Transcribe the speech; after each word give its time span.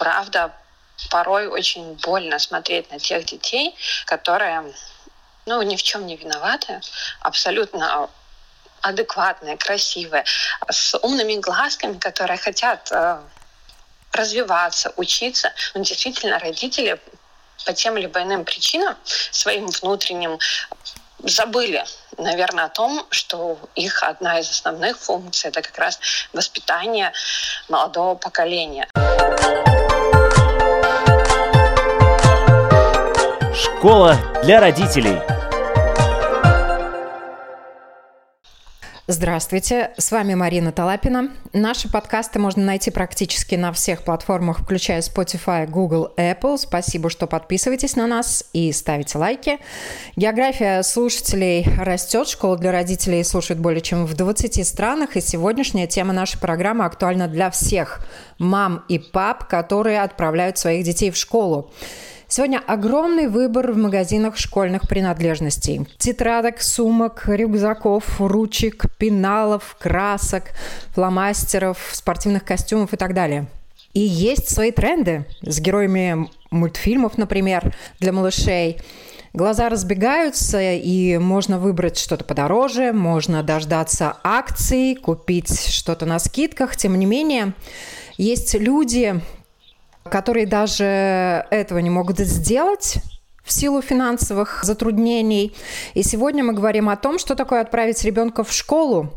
правда, 0.00 0.50
порой 1.10 1.46
очень 1.46 1.94
больно 1.96 2.38
смотреть 2.38 2.90
на 2.90 2.98
тех 2.98 3.26
детей, 3.26 3.76
которые 4.06 4.64
ну, 5.44 5.60
ни 5.62 5.76
в 5.76 5.82
чем 5.82 6.06
не 6.06 6.16
виноваты, 6.16 6.80
абсолютно 7.20 8.08
адекватные, 8.80 9.58
красивые, 9.58 10.24
с 10.70 10.96
умными 10.98 11.34
глазками, 11.34 11.98
которые 11.98 12.38
хотят 12.38 12.90
э, 12.92 13.20
развиваться, 14.12 14.92
учиться. 14.96 15.52
Но 15.74 15.82
действительно, 15.82 16.38
родители 16.38 16.98
по 17.66 17.74
тем 17.74 17.98
либо 17.98 18.22
иным 18.22 18.44
причинам 18.46 18.96
своим 19.04 19.66
внутренним 19.66 20.38
забыли, 21.18 21.84
наверное, 22.16 22.64
о 22.64 22.68
том, 22.70 23.06
что 23.10 23.58
их 23.74 24.02
одна 24.02 24.40
из 24.40 24.48
основных 24.48 24.98
функций 24.98 25.50
это 25.50 25.60
как 25.60 25.76
раз 25.76 26.00
воспитание 26.32 27.12
молодого 27.68 28.14
поколения. 28.14 28.88
Школа 33.80 34.18
для 34.44 34.60
родителей. 34.60 35.16
Здравствуйте, 39.06 39.92
с 39.96 40.12
вами 40.12 40.34
Марина 40.34 40.70
Талапина. 40.70 41.30
Наши 41.54 41.90
подкасты 41.90 42.38
можно 42.38 42.62
найти 42.62 42.90
практически 42.90 43.54
на 43.54 43.72
всех 43.72 44.02
платформах, 44.02 44.60
включая 44.60 45.00
Spotify, 45.00 45.66
Google, 45.66 46.12
Apple. 46.18 46.58
Спасибо, 46.58 47.08
что 47.08 47.26
подписываетесь 47.26 47.96
на 47.96 48.06
нас 48.06 48.44
и 48.52 48.70
ставите 48.72 49.16
лайки. 49.16 49.58
География 50.14 50.82
слушателей 50.82 51.66
растет, 51.78 52.28
школа 52.28 52.58
для 52.58 52.72
родителей 52.72 53.24
слушает 53.24 53.60
более 53.60 53.80
чем 53.80 54.04
в 54.04 54.12
20 54.12 54.68
странах, 54.68 55.16
и 55.16 55.22
сегодняшняя 55.22 55.86
тема 55.86 56.12
нашей 56.12 56.38
программы 56.38 56.84
актуальна 56.84 57.28
для 57.28 57.50
всех 57.50 58.06
мам 58.38 58.84
и 58.88 58.98
пап, 58.98 59.48
которые 59.48 60.02
отправляют 60.02 60.58
своих 60.58 60.84
детей 60.84 61.10
в 61.10 61.16
школу. 61.16 61.72
Сегодня 62.32 62.62
огромный 62.64 63.26
выбор 63.26 63.72
в 63.72 63.76
магазинах 63.76 64.36
школьных 64.36 64.82
принадлежностей. 64.82 65.88
Тетрадок, 65.98 66.62
сумок, 66.62 67.24
рюкзаков, 67.26 68.20
ручек, 68.20 68.84
пеналов, 68.98 69.76
красок, 69.80 70.44
фломастеров, 70.94 71.90
спортивных 71.90 72.44
костюмов 72.44 72.92
и 72.92 72.96
так 72.96 73.14
далее. 73.14 73.48
И 73.94 74.00
есть 74.00 74.48
свои 74.48 74.70
тренды 74.70 75.26
с 75.42 75.58
героями 75.58 76.30
мультфильмов, 76.52 77.18
например, 77.18 77.74
для 77.98 78.12
малышей. 78.12 78.78
Глаза 79.32 79.68
разбегаются, 79.68 80.60
и 80.60 81.18
можно 81.18 81.58
выбрать 81.58 81.98
что-то 81.98 82.22
подороже, 82.24 82.92
можно 82.92 83.42
дождаться 83.42 84.16
акций, 84.22 84.94
купить 84.94 85.68
что-то 85.68 86.06
на 86.06 86.20
скидках. 86.20 86.76
Тем 86.76 86.96
не 86.96 87.06
менее, 87.06 87.54
есть 88.18 88.54
люди, 88.54 89.20
которые 90.04 90.46
даже 90.46 91.46
этого 91.50 91.78
не 91.78 91.90
могут 91.90 92.18
сделать 92.18 92.98
в 93.44 93.52
силу 93.52 93.82
финансовых 93.82 94.64
затруднений. 94.64 95.54
И 95.94 96.02
сегодня 96.02 96.44
мы 96.44 96.52
говорим 96.52 96.88
о 96.88 96.96
том, 96.96 97.18
что 97.18 97.34
такое 97.34 97.60
отправить 97.60 98.02
ребенка 98.04 98.44
в 98.44 98.52
школу. 98.52 99.10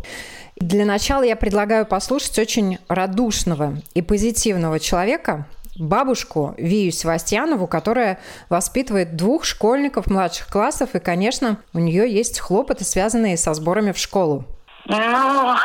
Для 0.56 0.86
начала 0.86 1.24
я 1.24 1.36
предлагаю 1.36 1.86
послушать 1.86 2.38
очень 2.40 2.78
радушного 2.88 3.76
и 3.94 4.02
позитивного 4.02 4.80
человека, 4.80 5.48
бабушку 5.76 6.54
Вию 6.58 6.92
Севастьянову, 6.92 7.68
которая 7.68 8.20
воспитывает 8.50 9.16
двух 9.16 9.46
школьников 9.46 10.08
младших 10.08 10.48
классов, 10.48 10.94
и, 10.94 11.00
конечно, 11.00 11.58
у 11.74 11.80
нее 11.80 12.12
есть 12.12 12.40
хлопоты, 12.40 12.86
связанные 12.86 13.38
со 13.38 13.54
сборами 13.54 13.92
в 13.92 13.98
школу. 13.98 14.46
Ну, 14.86 15.56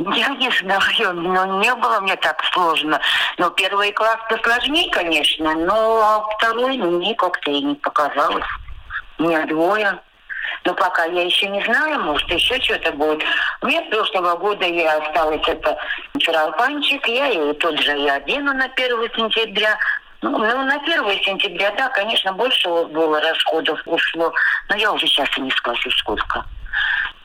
я 0.00 0.28
не 0.28 0.50
знаю, 0.50 1.12
но 1.14 1.60
не 1.60 1.74
было 1.74 2.00
мне 2.00 2.16
так 2.16 2.42
сложно. 2.52 3.00
Но 3.38 3.50
первый 3.50 3.92
класс 3.92 4.18
посложнее, 4.28 4.90
конечно, 4.90 5.54
но 5.54 6.28
второй 6.36 6.76
мне 6.76 7.14
как-то 7.14 7.50
и 7.50 7.60
не 7.62 7.74
показалось. 7.74 8.46
Мне 9.18 9.44
двое. 9.46 10.00
Но 10.64 10.74
пока 10.74 11.04
я 11.04 11.22
еще 11.22 11.48
не 11.48 11.62
знаю, 11.64 12.00
может, 12.00 12.28
еще 12.30 12.60
что-то 12.60 12.92
будет. 12.92 13.22
Мне 13.62 13.80
прошлого 13.82 14.36
года 14.36 14.66
я 14.66 14.98
осталась 14.98 15.46
это 15.46 15.76
чарапанчик, 16.18 17.06
я 17.06 17.26
его 17.26 17.52
тот 17.54 17.78
же 17.78 17.96
я 17.96 18.14
одену 18.14 18.52
на 18.52 18.64
1 18.64 18.76
сентября. 19.16 19.78
Ну, 20.22 20.30
ну, 20.30 20.64
на 20.64 20.74
1 20.74 21.22
сентября, 21.22 21.72
да, 21.78 21.88
конечно, 21.90 22.32
больше 22.32 22.68
было 22.68 23.20
расходов 23.20 23.80
ушло, 23.86 24.32
но 24.68 24.76
я 24.76 24.92
уже 24.92 25.06
сейчас 25.06 25.28
и 25.38 25.40
не 25.40 25.50
скажу, 25.50 25.90
сколько. 25.92 26.44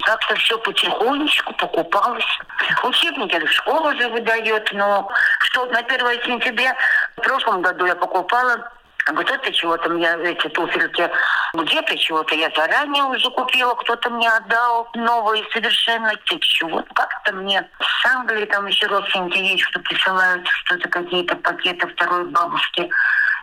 Как-то 0.05 0.35
все 0.35 0.57
потихонечку 0.59 1.53
покупалось. 1.53 2.39
Учебники 2.83 3.43
школа 3.47 3.91
уже 3.91 4.07
выдает, 4.09 4.71
но 4.73 5.09
что 5.39 5.66
на 5.66 5.79
1 5.79 5.99
сентября 6.23 6.75
в 7.17 7.21
прошлом 7.21 7.63
году 7.63 7.85
я 7.85 7.95
покупала 7.95 8.71
где-то 9.13 9.51
чего-то 9.51 9.89
мне 9.89 10.07
эти 10.23 10.47
туфельки, 10.49 11.09
где-то 11.53 11.97
чего-то 11.97 12.35
я 12.35 12.51
заранее 12.55 13.03
уже 13.03 13.29
купила, 13.31 13.73
кто-то 13.75 14.09
мне 14.09 14.29
отдал 14.29 14.89
новые 14.95 15.43
совершенно 15.51 16.13
чего 16.25 16.83
как-то 16.93 17.33
мне 17.33 17.67
с 17.79 18.05
Англии 18.05 18.45
там 18.45 18.66
еще 18.67 18.87
родственники 18.87 19.37
есть, 19.37 19.63
что 19.63 19.79
присылают 19.79 20.47
что-то, 20.47 20.89
какие-то 20.89 21.35
пакеты 21.35 21.87
второй 21.87 22.25
бабушки, 22.25 22.89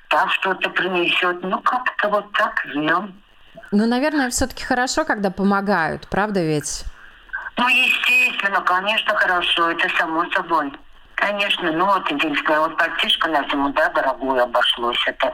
там 0.09 0.29
что-то 0.31 0.69
принесет. 0.71 1.43
Ну, 1.43 1.61
как-то 1.61 2.09
вот 2.09 2.33
так 2.33 2.61
живем. 2.67 3.15
Ну, 3.73 3.87
наверное, 3.87 4.29
все-таки 4.29 4.65
хорошо, 4.65 5.07
когда 5.07 5.31
помогают, 5.31 6.07
правда 6.09 6.41
ведь? 6.43 6.85
Ну, 7.57 7.67
естественно, 7.69 8.61
конечно, 8.61 9.15
хорошо, 9.15 9.71
это 9.71 9.89
само 9.97 10.31
собой. 10.31 10.71
Конечно, 11.15 11.73
ну 11.73 11.87
вот 11.87 12.11
единственное, 12.11 12.61
вот 12.61 12.77
пальтишко 12.77 13.29
на 13.29 13.49
зиму, 13.49 13.71
да, 13.71 13.89
дорогую 13.91 14.43
обошлось. 14.43 15.03
Это, 15.07 15.33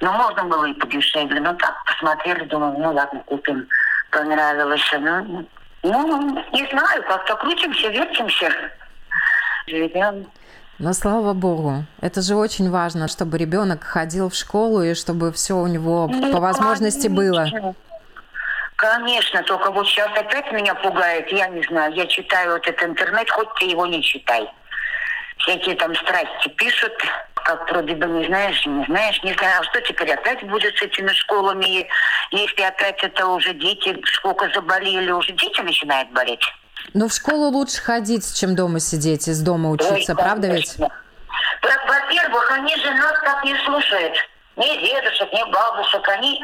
ну, 0.00 0.12
можно 0.12 0.44
было 0.44 0.66
и 0.66 0.74
подешевле, 0.74 1.40
но 1.40 1.52
так 1.54 1.74
посмотрели, 1.84 2.44
думаю, 2.44 2.78
ну 2.78 2.92
ладно, 2.92 3.20
купим. 3.26 3.66
Понравилось. 4.10 4.88
Ну, 4.92 5.48
ну 5.82 6.44
не 6.52 6.66
знаю, 6.70 7.02
как-то 7.08 7.34
крутимся, 7.36 7.88
вертимся. 7.88 8.52
Живем. 9.66 10.26
Но 10.78 10.92
слава 10.92 11.34
богу, 11.34 11.84
это 12.00 12.20
же 12.20 12.34
очень 12.34 12.68
важно, 12.70 13.06
чтобы 13.06 13.38
ребенок 13.38 13.84
ходил 13.84 14.28
в 14.28 14.34
школу 14.34 14.82
и 14.82 14.94
чтобы 14.94 15.32
все 15.32 15.54
у 15.54 15.66
него 15.68 16.08
ну, 16.12 16.32
по 16.32 16.40
возможности 16.40 17.06
конечно. 17.08 17.60
было. 17.60 17.74
Конечно, 18.76 19.42
только 19.44 19.70
вот 19.70 19.86
сейчас 19.86 20.10
опять 20.18 20.50
меня 20.50 20.74
пугает, 20.74 21.30
я 21.30 21.46
не 21.46 21.62
знаю, 21.62 21.94
я 21.94 22.06
читаю 22.06 22.54
вот 22.54 22.66
этот 22.66 22.82
интернет, 22.82 23.30
хоть 23.30 23.48
ты 23.60 23.66
его 23.66 23.86
не 23.86 24.02
читай. 24.02 24.50
Всякие 25.38 25.76
там 25.76 25.94
страсти 25.94 26.48
пишут, 26.56 26.92
как 27.34 27.70
вроде 27.70 27.94
бы 27.94 28.06
не 28.06 28.26
знаешь, 28.26 28.66
не 28.66 28.84
знаешь, 28.86 29.22
не 29.22 29.32
знаю, 29.34 29.60
а 29.60 29.64
что 29.64 29.80
теперь 29.80 30.12
опять 30.12 30.42
будет 30.48 30.76
с 30.76 30.82
этими 30.82 31.12
школами, 31.12 31.86
если 32.32 32.62
опять 32.62 33.00
это 33.02 33.26
уже 33.28 33.54
дети 33.54 33.96
сколько 34.06 34.50
заболели, 34.52 35.10
уже 35.12 35.32
дети 35.32 35.60
начинают 35.60 36.10
болеть. 36.10 36.44
Но 36.92 37.08
в 37.08 37.12
школу 37.12 37.48
лучше 37.50 37.80
ходить, 37.80 38.34
чем 38.34 38.54
дома 38.54 38.80
сидеть, 38.80 39.28
из 39.28 39.40
дома 39.40 39.70
учиться, 39.70 40.12
Ой, 40.12 40.16
правда 40.16 40.48
ведь? 40.48 40.76
Во-первых, 40.78 42.50
они 42.52 42.76
же 42.76 42.90
нас 42.94 43.14
так 43.22 43.44
не 43.44 43.56
слушают. 43.64 44.16
Ни 44.56 44.86
дедушек, 44.86 45.32
ни 45.32 45.50
бабушек, 45.50 46.08
они 46.08 46.40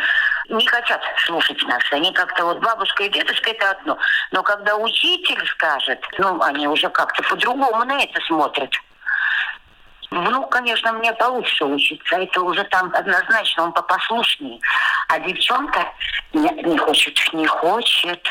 не 0.49 0.67
хотят 0.67 1.01
слушать 1.25 1.63
нас. 1.63 1.83
Они 1.93 2.13
как-то 2.13 2.45
вот 2.45 2.59
бабушка 2.59 3.05
и 3.05 3.09
дедушка 3.09 3.51
это 3.51 3.71
одно. 3.71 3.97
Но 4.33 4.43
когда 4.43 4.77
учитель 4.77 5.47
скажет, 5.47 6.01
ну, 6.19 6.41
они 6.43 6.67
уже 6.67 6.89
как-то 6.89 7.23
по-другому 7.23 7.85
на 7.85 8.03
это 8.03 8.21
смотрят. 8.23 8.73
Внук, 10.11 10.51
конечно, 10.51 10.93
мне 10.93 11.13
получше 11.13 11.65
учиться. 11.65 12.17
Это 12.17 12.41
уже 12.41 12.65
там 12.65 12.91
однозначно, 12.93 13.65
он 13.65 13.73
попослушнее. 13.73 14.59
А 15.09 15.21
девчонка 15.21 15.87
не, 16.33 16.51
не 16.65 16.79
хочет, 16.79 17.17
не 17.33 17.47
хочет. 17.47 18.27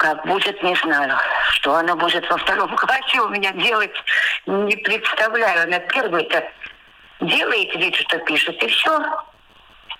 Как 0.00 0.24
будет, 0.24 0.62
не 0.62 0.74
знаю. 0.76 1.14
Что 1.50 1.74
она 1.74 1.94
будет 1.94 2.28
во 2.30 2.38
втором 2.38 2.74
классе 2.76 3.20
у 3.20 3.28
меня 3.28 3.52
делать, 3.52 3.92
не 4.46 4.74
представляю. 4.76 5.68
На 5.68 5.78
первый-то 5.78 6.42
делает 7.20 7.74
вид, 7.74 7.94
что 7.96 8.16
пишет, 8.20 8.62
и 8.62 8.66
все. 8.66 8.98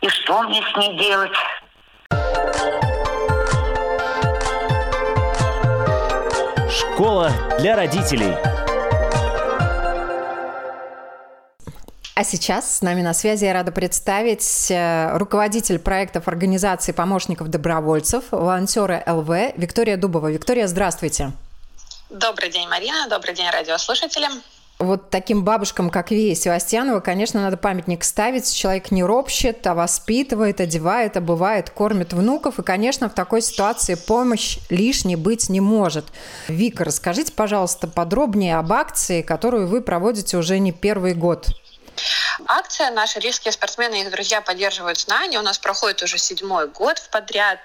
И 0.00 0.08
что 0.08 0.42
мне 0.44 0.62
с 0.62 0.76
ней 0.78 0.96
делать? 0.96 1.36
Школа 6.70 7.30
для 7.58 7.76
родителей. 7.76 8.34
А 12.20 12.24
сейчас 12.24 12.76
с 12.76 12.82
нами 12.82 13.00
на 13.00 13.14
связи 13.14 13.46
я 13.46 13.54
рада 13.54 13.72
представить 13.72 14.70
э, 14.70 15.16
руководитель 15.16 15.78
проектов 15.78 16.28
организации 16.28 16.92
помощников 16.92 17.48
добровольцев, 17.48 18.24
волонтеры 18.30 19.02
ЛВ 19.06 19.56
Виктория 19.56 19.96
Дубова. 19.96 20.30
Виктория, 20.30 20.66
здравствуйте. 20.66 21.32
Добрый 22.10 22.50
день, 22.50 22.68
Марина. 22.68 23.08
Добрый 23.08 23.34
день, 23.34 23.48
радиослушатели. 23.50 24.26
Вот 24.78 25.08
таким 25.08 25.44
бабушкам, 25.44 25.88
как 25.88 26.10
Вия 26.10 26.34
Севастьянова, 26.34 27.00
конечно, 27.00 27.40
надо 27.40 27.56
памятник 27.56 28.04
ставить. 28.04 28.52
Человек 28.52 28.90
не 28.90 29.02
ропщет, 29.02 29.66
а 29.66 29.74
воспитывает, 29.74 30.60
одевает, 30.60 31.16
обувает, 31.16 31.70
кормит 31.70 32.12
внуков. 32.12 32.58
И, 32.58 32.62
конечно, 32.62 33.08
в 33.08 33.14
такой 33.14 33.40
ситуации 33.40 33.94
помощь 33.94 34.58
лишней 34.68 35.16
быть 35.16 35.48
не 35.48 35.60
может. 35.60 36.04
Вика, 36.48 36.84
расскажите, 36.84 37.32
пожалуйста, 37.32 37.88
подробнее 37.88 38.58
об 38.58 38.74
акции, 38.74 39.22
которую 39.22 39.66
вы 39.68 39.80
проводите 39.80 40.36
уже 40.36 40.58
не 40.58 40.72
первый 40.72 41.14
год. 41.14 41.46
Акция 42.46 42.90
«Наши 42.90 43.20
рижские 43.20 43.52
спортсмены 43.52 44.00
и 44.00 44.02
их 44.02 44.10
друзья 44.10 44.40
поддерживают 44.40 44.98
знания» 44.98 45.38
у 45.38 45.42
нас 45.42 45.58
проходит 45.58 46.02
уже 46.02 46.18
седьмой 46.18 46.68
год 46.68 46.98
в 46.98 47.08
подряд. 47.10 47.58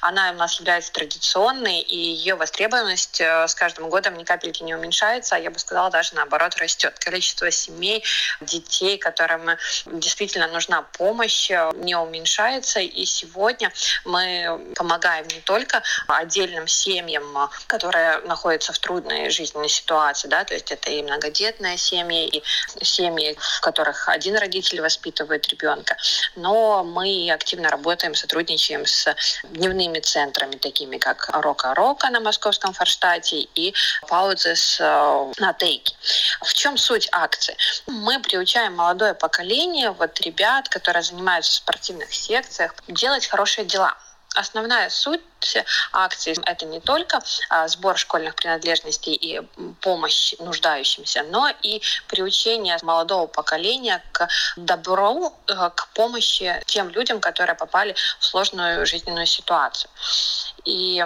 Она 0.00 0.30
у 0.30 0.34
нас 0.34 0.58
является 0.58 0.92
традиционной, 0.92 1.80
и 1.80 1.96
ее 1.96 2.34
востребованность 2.34 3.20
э, 3.20 3.46
с 3.48 3.54
каждым 3.54 3.88
годом 3.88 4.16
ни 4.16 4.24
капельки 4.24 4.62
не 4.62 4.74
уменьшается, 4.74 5.36
а 5.36 5.38
я 5.38 5.50
бы 5.50 5.58
сказала, 5.58 5.90
даже 5.90 6.14
наоборот 6.14 6.56
растет. 6.56 6.98
Количество 6.98 7.50
семей, 7.50 8.04
детей, 8.40 8.98
которым 8.98 9.50
действительно 9.86 10.48
нужна 10.48 10.82
помощь, 10.82 11.50
э, 11.50 11.72
не 11.76 11.96
уменьшается. 11.96 12.80
И 12.80 13.04
сегодня 13.04 13.72
мы 14.04 14.72
помогаем 14.76 15.26
не 15.28 15.40
только 15.40 15.82
отдельным 16.06 16.68
семьям, 16.68 17.50
которые 17.66 18.18
находятся 18.20 18.72
в 18.72 18.78
трудной 18.78 19.30
жизненной 19.30 19.68
ситуации, 19.68 20.28
да, 20.28 20.44
то 20.44 20.54
есть 20.54 20.70
это 20.70 20.90
и 20.90 21.02
многодетные 21.02 21.78
семьи, 21.78 22.28
и 22.28 22.42
семьи, 22.84 23.36
в 23.38 23.60
которых 23.60 23.77
один 24.06 24.36
родитель 24.36 24.80
воспитывает 24.80 25.48
ребенка. 25.48 25.96
Но 26.36 26.84
мы 26.84 27.30
активно 27.32 27.68
работаем, 27.68 28.14
сотрудничаем 28.14 28.86
с 28.86 29.14
дневными 29.44 30.00
центрами, 30.00 30.56
такими 30.56 30.98
как 30.98 31.28
Рока-Рока 31.32 32.10
на 32.10 32.20
московском 32.20 32.72
Форштате 32.72 33.40
и 33.54 33.74
Паузес 34.08 34.78
э, 34.80 35.32
на 35.38 35.52
Тейке. 35.52 35.94
В 36.42 36.52
чем 36.54 36.76
суть 36.76 37.08
акции? 37.12 37.56
Мы 37.86 38.20
приучаем 38.20 38.74
молодое 38.74 39.14
поколение, 39.14 39.90
вот 39.90 40.20
ребят, 40.20 40.68
которые 40.68 41.02
занимаются 41.02 41.52
в 41.52 41.56
спортивных 41.56 42.12
секциях, 42.12 42.74
делать 42.88 43.26
хорошие 43.26 43.64
дела– 43.64 43.96
Основная 44.38 44.88
суть 44.88 45.56
акции– 45.92 46.36
это 46.46 46.64
не 46.64 46.78
только 46.78 47.20
а, 47.48 47.66
сбор 47.66 47.98
школьных 47.98 48.36
принадлежностей 48.36 49.12
и 49.12 49.40
помощь 49.80 50.34
нуждающимся, 50.38 51.24
но 51.24 51.52
и 51.62 51.82
приучение 52.06 52.78
молодого 52.82 53.26
поколения 53.26 54.00
к 54.12 54.28
добру, 54.56 55.32
э, 55.48 55.70
к 55.74 55.88
помощи 55.92 56.62
тем 56.66 56.88
людям, 56.90 57.18
которые 57.18 57.56
попали 57.56 57.96
в 58.20 58.24
сложную 58.24 58.86
жизненную 58.86 59.26
ситуацию. 59.26 59.90
И 60.64 61.04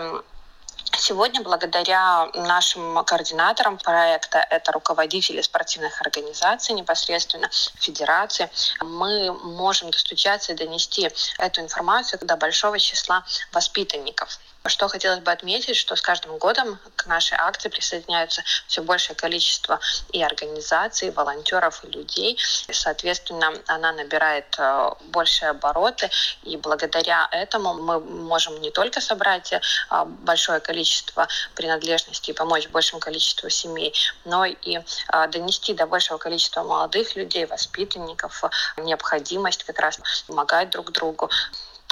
Сегодня 0.96 1.40
благодаря 1.40 2.26
нашим 2.34 3.02
координаторам 3.04 3.78
проекта, 3.78 4.46
это 4.50 4.72
руководители 4.72 5.40
спортивных 5.40 6.00
организаций 6.00 6.74
непосредственно, 6.74 7.48
федерации, 7.76 8.50
мы 8.80 9.32
можем 9.32 9.90
достучаться 9.90 10.52
и 10.52 10.56
донести 10.56 11.10
эту 11.38 11.60
информацию 11.60 12.20
до 12.22 12.36
большого 12.36 12.78
числа 12.78 13.24
воспитанников. 13.52 14.38
Что 14.66 14.86
хотелось 14.86 15.18
бы 15.20 15.32
отметить, 15.32 15.76
что 15.76 15.96
с 15.96 16.00
каждым 16.00 16.38
годом 16.38 16.78
к 16.94 17.06
нашей 17.06 17.36
акции 17.36 17.68
присоединяется 17.68 18.42
все 18.68 18.80
большее 18.82 19.16
количество 19.16 19.80
и 20.12 20.22
организаций, 20.22 21.08
и 21.08 21.10
волонтеров, 21.10 21.84
и 21.84 21.88
людей. 21.88 22.38
И, 22.68 22.72
соответственно, 22.72 23.52
она 23.66 23.92
набирает 23.92 24.54
э, 24.58 24.90
большие 25.06 25.50
обороты. 25.50 26.10
И 26.44 26.56
благодаря 26.56 27.28
этому 27.32 27.74
мы 27.74 27.98
можем 27.98 28.60
не 28.60 28.70
только 28.70 29.00
собрать 29.00 29.52
э, 29.52 29.60
большое 30.04 30.60
количество 30.60 31.26
принадлежностей 31.56 32.32
и 32.32 32.36
помочь 32.36 32.68
большему 32.68 33.00
количеству 33.00 33.50
семей, 33.50 33.92
но 34.24 34.44
и 34.44 34.78
э, 34.78 35.28
донести 35.28 35.74
до 35.74 35.86
большего 35.86 36.18
количества 36.18 36.62
молодых 36.62 37.16
людей, 37.16 37.46
воспитанников 37.46 38.44
необходимость 38.76 39.64
как 39.64 39.80
раз 39.80 39.98
помогать 40.28 40.70
друг 40.70 40.92
другу, 40.92 41.30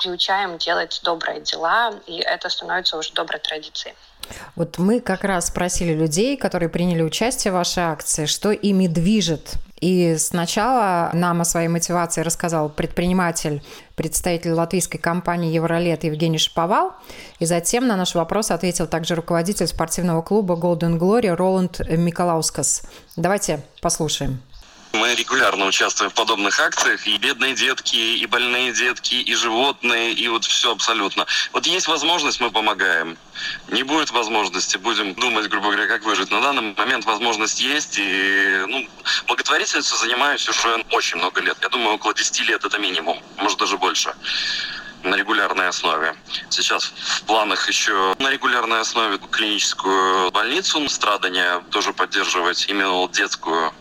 приучаем 0.00 0.58
делать 0.58 1.00
добрые 1.04 1.40
дела, 1.40 1.94
и 2.06 2.18
это 2.18 2.48
становится 2.48 2.96
уже 2.96 3.12
доброй 3.12 3.40
традицией. 3.40 3.94
Вот 4.56 4.78
мы 4.78 5.00
как 5.00 5.24
раз 5.24 5.48
спросили 5.48 5.92
людей, 5.92 6.36
которые 6.36 6.68
приняли 6.68 7.02
участие 7.02 7.52
в 7.52 7.56
вашей 7.56 7.82
акции, 7.82 8.26
что 8.26 8.52
ими 8.52 8.86
движет. 8.86 9.54
И 9.80 10.16
сначала 10.18 11.10
нам 11.14 11.40
о 11.40 11.44
своей 11.44 11.68
мотивации 11.68 12.20
рассказал 12.20 12.68
предприниматель, 12.68 13.62
представитель 13.96 14.52
латвийской 14.52 14.98
компании 14.98 15.54
«Евролет» 15.54 16.04
Евгений 16.04 16.38
Шиповал. 16.38 16.92
И 17.38 17.46
затем 17.46 17.86
на 17.86 17.96
наш 17.96 18.14
вопрос 18.14 18.50
ответил 18.50 18.86
также 18.86 19.14
руководитель 19.14 19.66
спортивного 19.66 20.20
клуба 20.20 20.54
«Golden 20.54 20.98
Glory» 20.98 21.34
Роланд 21.34 21.80
Миколаускас. 21.88 22.82
Давайте 23.16 23.62
послушаем. 23.80 24.42
Мы 24.92 25.14
регулярно 25.14 25.66
участвуем 25.66 26.10
в 26.10 26.14
подобных 26.14 26.58
акциях. 26.58 27.06
И 27.06 27.16
бедные 27.18 27.54
детки, 27.54 27.96
и 27.96 28.26
больные 28.26 28.72
детки, 28.72 29.14
и 29.14 29.34
животные, 29.34 30.12
и 30.12 30.26
вот 30.28 30.44
все 30.44 30.72
абсолютно. 30.72 31.26
Вот 31.52 31.66
есть 31.66 31.86
возможность, 31.86 32.40
мы 32.40 32.50
помогаем. 32.50 33.16
Не 33.68 33.84
будет 33.84 34.10
возможности, 34.10 34.78
будем 34.78 35.14
думать, 35.14 35.48
грубо 35.48 35.70
говоря, 35.70 35.86
как 35.86 36.04
выжить. 36.04 36.30
На 36.30 36.40
данный 36.40 36.74
момент 36.76 37.04
возможность 37.04 37.60
есть. 37.60 37.98
И 37.98 38.64
ну, 38.66 38.88
благотворительностью 39.28 39.96
занимаюсь 39.96 40.48
уже 40.48 40.84
очень 40.90 41.18
много 41.18 41.40
лет. 41.40 41.56
Я 41.62 41.68
думаю, 41.68 41.94
около 41.94 42.12
10 42.12 42.48
лет 42.48 42.64
это 42.64 42.78
минимум, 42.78 43.22
может 43.36 43.58
даже 43.58 43.78
больше 43.78 44.12
на 45.02 45.14
регулярной 45.14 45.68
основе. 45.68 46.14
Сейчас 46.50 46.84
в 46.84 47.22
планах 47.22 47.68
еще 47.68 48.14
на 48.18 48.30
регулярной 48.30 48.80
основе 48.80 49.18
клиническую 49.30 50.30
больницу 50.30 50.86
страдания 50.88 51.62
тоже 51.70 51.92
поддерживать, 51.92 52.66
именно 52.68 53.08
детскую 53.08 53.72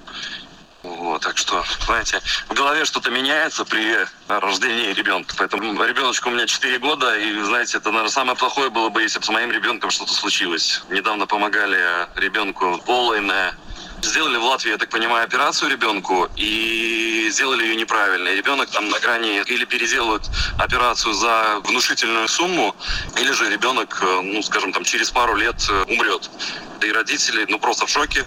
вот, 0.83 1.21
так 1.21 1.37
что, 1.37 1.63
знаете, 1.85 2.21
в 2.47 2.53
голове 2.53 2.85
что-то 2.85 3.09
меняется 3.09 3.65
при 3.65 3.97
рождении 4.27 4.93
ребенка. 4.93 5.35
Поэтому 5.37 5.83
ребеночку 5.83 6.29
у 6.29 6.31
меня 6.31 6.47
4 6.47 6.79
года, 6.79 7.17
и, 7.17 7.41
знаете, 7.41 7.77
это, 7.77 7.89
наверное, 7.89 8.11
самое 8.11 8.37
плохое 8.37 8.69
было 8.69 8.89
бы, 8.89 9.01
если 9.01 9.19
бы 9.19 9.25
с 9.25 9.29
моим 9.29 9.51
ребенком 9.51 9.91
что-то 9.91 10.13
случилось. 10.13 10.81
Недавно 10.89 11.27
помогали 11.27 12.07
ребенку 12.15 12.81
Полойне. 12.85 13.53
Сделали 14.01 14.37
в 14.37 14.43
Латвии, 14.45 14.71
я 14.71 14.77
так 14.77 14.89
понимаю, 14.89 15.25
операцию 15.25 15.69
ребенку 15.69 16.29
и 16.37 17.27
сделали 17.31 17.65
ее 17.65 17.75
неправильно. 17.75 18.29
ребенок 18.29 18.69
там 18.69 18.89
на 18.89 18.97
грани 18.99 19.43
или 19.45 19.65
переделают 19.65 20.23
операцию 20.57 21.13
за 21.13 21.59
внушительную 21.65 22.29
сумму, 22.29 22.73
или 23.17 23.31
же 23.33 23.49
ребенок, 23.49 24.01
э, 24.01 24.21
ну, 24.21 24.41
скажем, 24.41 24.71
там 24.71 24.85
через 24.85 25.11
пару 25.11 25.35
лет 25.35 25.57
э, 25.69 25.83
умрет. 25.93 26.29
И 26.81 26.91
родители, 26.93 27.45
ну, 27.49 27.59
просто 27.59 27.85
в 27.85 27.89
шоке. 27.89 28.25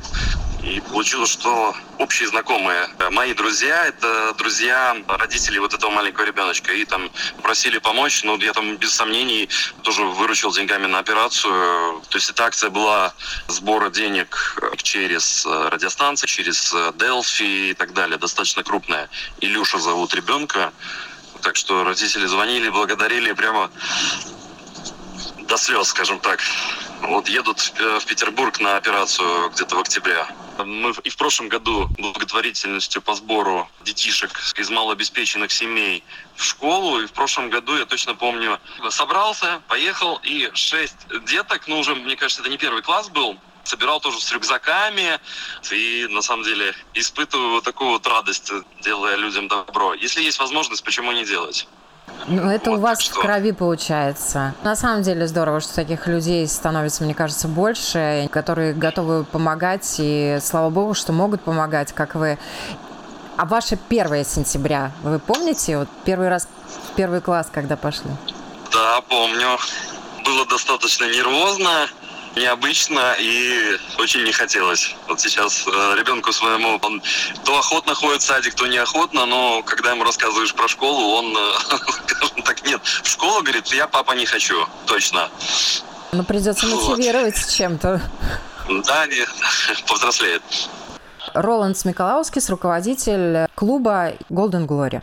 И 0.62 0.80
получилось, 0.80 1.30
что 1.30 1.74
общие 1.98 2.28
знакомые. 2.28 2.88
Мои 3.10 3.34
друзья— 3.34 3.86
это 3.86 4.32
друзья 4.38 4.96
родителей 5.08 5.58
вот 5.58 5.74
этого 5.74 5.90
маленького 5.90 6.24
ребеночка. 6.24 6.72
И 6.72 6.84
там 6.84 7.10
просили 7.42 7.78
помочь, 7.78 8.22
но 8.22 8.36
я 8.36 8.52
там 8.52 8.76
без 8.76 8.94
сомнений 8.94 9.48
тоже 9.82 10.04
выручил 10.04 10.52
деньгами 10.52 10.86
на 10.86 11.00
операцию. 11.00 12.00
То 12.08 12.16
есть 12.16 12.30
эта 12.30 12.44
акция 12.44 12.70
была 12.70 13.12
сбора 13.48 13.90
денег 13.90 14.56
через 14.76 15.44
радиостанции, 15.44 16.28
через 16.28 16.72
Delphi 16.72 17.70
и 17.70 17.74
так 17.74 17.92
далее. 17.92 18.16
Достаточно 18.16 18.62
крупная. 18.62 19.10
Илюша 19.40 19.80
зовут 19.80 20.14
ребенка. 20.14 20.72
Так 21.42 21.56
что 21.56 21.82
родители 21.82 22.26
звонили, 22.26 22.68
благодарили 22.68 23.32
прямо 23.32 23.68
до 25.40 25.56
слез, 25.56 25.88
скажем 25.88 26.20
так. 26.20 26.38
Вот 27.00 27.28
едут 27.28 27.58
в 27.58 28.04
Петербург 28.06 28.60
на 28.60 28.76
операцию 28.76 29.50
где-то 29.50 29.74
в 29.74 29.80
октябре. 29.80 30.24
Мы 30.64 30.92
и 31.04 31.10
в 31.10 31.16
прошлом 31.16 31.48
году 31.48 31.88
благотворительностью 31.98 33.02
по 33.02 33.14
сбору 33.14 33.68
детишек 33.84 34.30
из 34.56 34.70
малообеспеченных 34.70 35.50
семей 35.50 36.04
в 36.36 36.44
школу. 36.44 37.00
И 37.00 37.06
в 37.06 37.12
прошлом 37.12 37.50
году, 37.50 37.76
я 37.76 37.84
точно 37.84 38.14
помню, 38.14 38.58
собрался, 38.90 39.62
поехал, 39.68 40.20
и 40.22 40.50
шесть 40.54 40.96
деток, 41.26 41.68
ну 41.68 41.78
уже, 41.78 41.94
мне 41.94 42.16
кажется, 42.16 42.42
это 42.42 42.50
не 42.50 42.58
первый 42.58 42.82
класс 42.82 43.08
был, 43.08 43.38
собирал 43.64 44.00
тоже 44.00 44.20
с 44.20 44.32
рюкзаками 44.32 45.20
и 45.70 46.06
на 46.10 46.22
самом 46.22 46.44
деле 46.44 46.74
испытываю 46.94 47.50
вот 47.50 47.64
такую 47.64 47.90
вот 47.90 48.06
радость, 48.06 48.52
делая 48.80 49.16
людям 49.16 49.48
добро. 49.48 49.94
Если 49.94 50.22
есть 50.22 50.38
возможность, 50.38 50.84
почему 50.84 51.12
не 51.12 51.24
делать? 51.24 51.68
Ну, 52.26 52.50
это 52.50 52.70
вот, 52.70 52.78
у 52.78 52.80
вас 52.80 53.00
в 53.00 53.14
крови 53.14 53.52
получается. 53.52 54.54
На 54.62 54.76
самом 54.76 55.02
деле 55.02 55.26
здорово, 55.26 55.60
что 55.60 55.74
таких 55.74 56.06
людей 56.06 56.46
становится, 56.46 57.04
мне 57.04 57.14
кажется, 57.14 57.48
больше, 57.48 58.28
которые 58.30 58.72
готовы 58.74 59.24
помогать, 59.24 59.96
и 59.98 60.38
слава 60.40 60.70
богу, 60.70 60.94
что 60.94 61.12
могут 61.12 61.42
помогать, 61.42 61.92
как 61.92 62.14
вы. 62.14 62.38
А 63.36 63.46
ваше 63.46 63.78
1 63.88 64.24
сентября, 64.24 64.92
вы 65.02 65.18
помните, 65.18 65.78
вот 65.78 65.88
первый 66.04 66.28
раз 66.28 66.46
в 66.90 66.94
первый 66.94 67.20
класс, 67.20 67.48
когда 67.52 67.76
пошли? 67.76 68.10
Да, 68.72 69.00
помню. 69.08 69.58
Было 70.24 70.46
достаточно 70.46 71.04
нервозно, 71.04 71.88
необычно 72.36 73.14
и 73.18 73.76
очень 73.98 74.24
не 74.24 74.32
хотелось. 74.32 74.94
Вот 75.08 75.20
сейчас 75.20 75.66
э, 75.66 75.94
ребенку 75.98 76.32
своему, 76.32 76.78
он 76.82 77.02
то 77.44 77.58
охотно 77.58 77.94
ходит 77.94 78.22
в 78.22 78.24
садик, 78.24 78.54
то 78.54 78.66
неохотно, 78.66 79.26
но 79.26 79.62
когда 79.62 79.90
ему 79.90 80.04
рассказываешь 80.04 80.54
про 80.54 80.68
школу, 80.68 81.16
он, 81.16 81.36
э, 81.36 81.52
скажем 82.06 82.42
так, 82.42 82.64
нет, 82.66 82.80
в 82.84 83.08
школу, 83.08 83.42
говорит, 83.42 83.66
я 83.68 83.86
папа 83.86 84.12
не 84.12 84.26
хочу, 84.26 84.66
точно. 84.86 85.28
Ну, 86.12 86.24
придется 86.24 86.66
мотивировать 86.66 87.38
вот. 87.38 87.50
чем-то. 87.50 88.00
Да, 88.68 89.06
нет, 89.06 89.28
повзрослеет. 89.86 90.42
Роланд 91.34 91.78
Смиколаускис, 91.78 92.50
руководитель 92.50 93.46
клуба 93.54 94.12
Golden 94.28 94.66
Glory. 94.66 95.02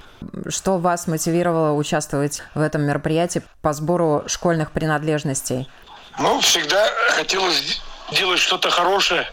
Что 0.49 0.77
вас 0.77 1.07
мотивировало 1.07 1.73
участвовать 1.73 2.43
в 2.53 2.61
этом 2.61 2.83
мероприятии 2.83 3.41
по 3.61 3.73
сбору 3.73 4.23
школьных 4.27 4.71
принадлежностей? 4.71 5.67
Ну, 6.17 6.39
всегда 6.41 6.89
хотелось 7.09 7.81
делать 8.11 8.39
что-то 8.39 8.69
хорошее. 8.69 9.31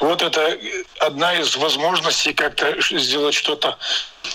Вот 0.00 0.22
это 0.22 0.58
одна 1.00 1.34
из 1.34 1.56
возможностей 1.56 2.34
как-то 2.34 2.74
сделать 2.80 3.34
что-то 3.34 3.78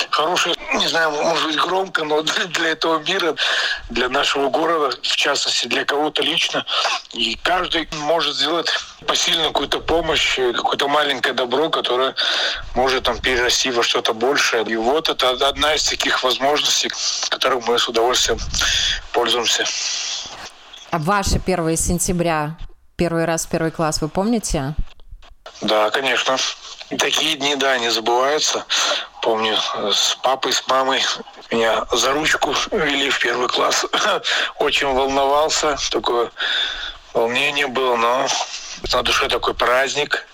хорошее. 0.09 0.55
Не 0.73 0.87
знаю, 0.87 1.11
может 1.11 1.45
быть 1.45 1.57
громко, 1.57 2.03
но 2.03 2.21
для 2.21 2.69
этого 2.69 2.99
мира, 2.99 3.35
для 3.89 4.09
нашего 4.09 4.49
города, 4.49 4.97
в 5.01 5.15
частности, 5.15 5.67
для 5.67 5.85
кого-то 5.85 6.23
лично. 6.23 6.65
И 7.13 7.37
каждый 7.43 7.87
может 7.93 8.35
сделать 8.35 8.69
посильную 9.05 9.49
какую-то 9.49 9.79
помощь, 9.79 10.35
какое-то 10.35 10.87
маленькое 10.87 11.33
добро, 11.33 11.69
которое 11.69 12.15
может 12.75 13.03
там 13.03 13.19
перерасти 13.19 13.69
во 13.71 13.83
что-то 13.83 14.13
большее. 14.13 14.63
И 14.63 14.75
вот 14.75 15.09
это 15.09 15.29
одна 15.29 15.75
из 15.75 15.83
таких 15.83 16.23
возможностей, 16.23 16.91
которых 17.29 17.67
мы 17.67 17.77
с 17.77 17.87
удовольствием 17.87 18.39
пользуемся. 19.13 19.65
А 20.89 20.99
ваше 20.99 21.41
1 21.45 21.77
сентября 21.77 22.57
Первый 22.97 23.25
раз 23.25 23.45
в 23.45 23.49
первый 23.49 23.69
класс, 23.69 24.01
вы 24.01 24.09
помните? 24.09 24.73
Да, 25.61 25.91
конечно. 25.91 26.35
Такие 26.97 27.35
дни, 27.35 27.55
да, 27.55 27.77
не 27.77 27.91
забываются. 27.91 28.65
Помню, 29.21 29.55
с 29.91 30.15
папой, 30.23 30.51
с 30.51 30.65
мамой 30.67 31.03
меня 31.51 31.85
за 31.91 32.13
ручку 32.13 32.55
вели 32.71 33.11
в 33.11 33.19
первый 33.19 33.47
класс. 33.49 33.85
Очень 34.59 34.87
волновался, 34.87 35.77
такое 35.91 36.31
волнение 37.13 37.67
было, 37.67 37.95
но 37.97 38.27
на 38.91 39.03
душе 39.03 39.27
такой 39.29 39.53
праздник. 39.53 40.25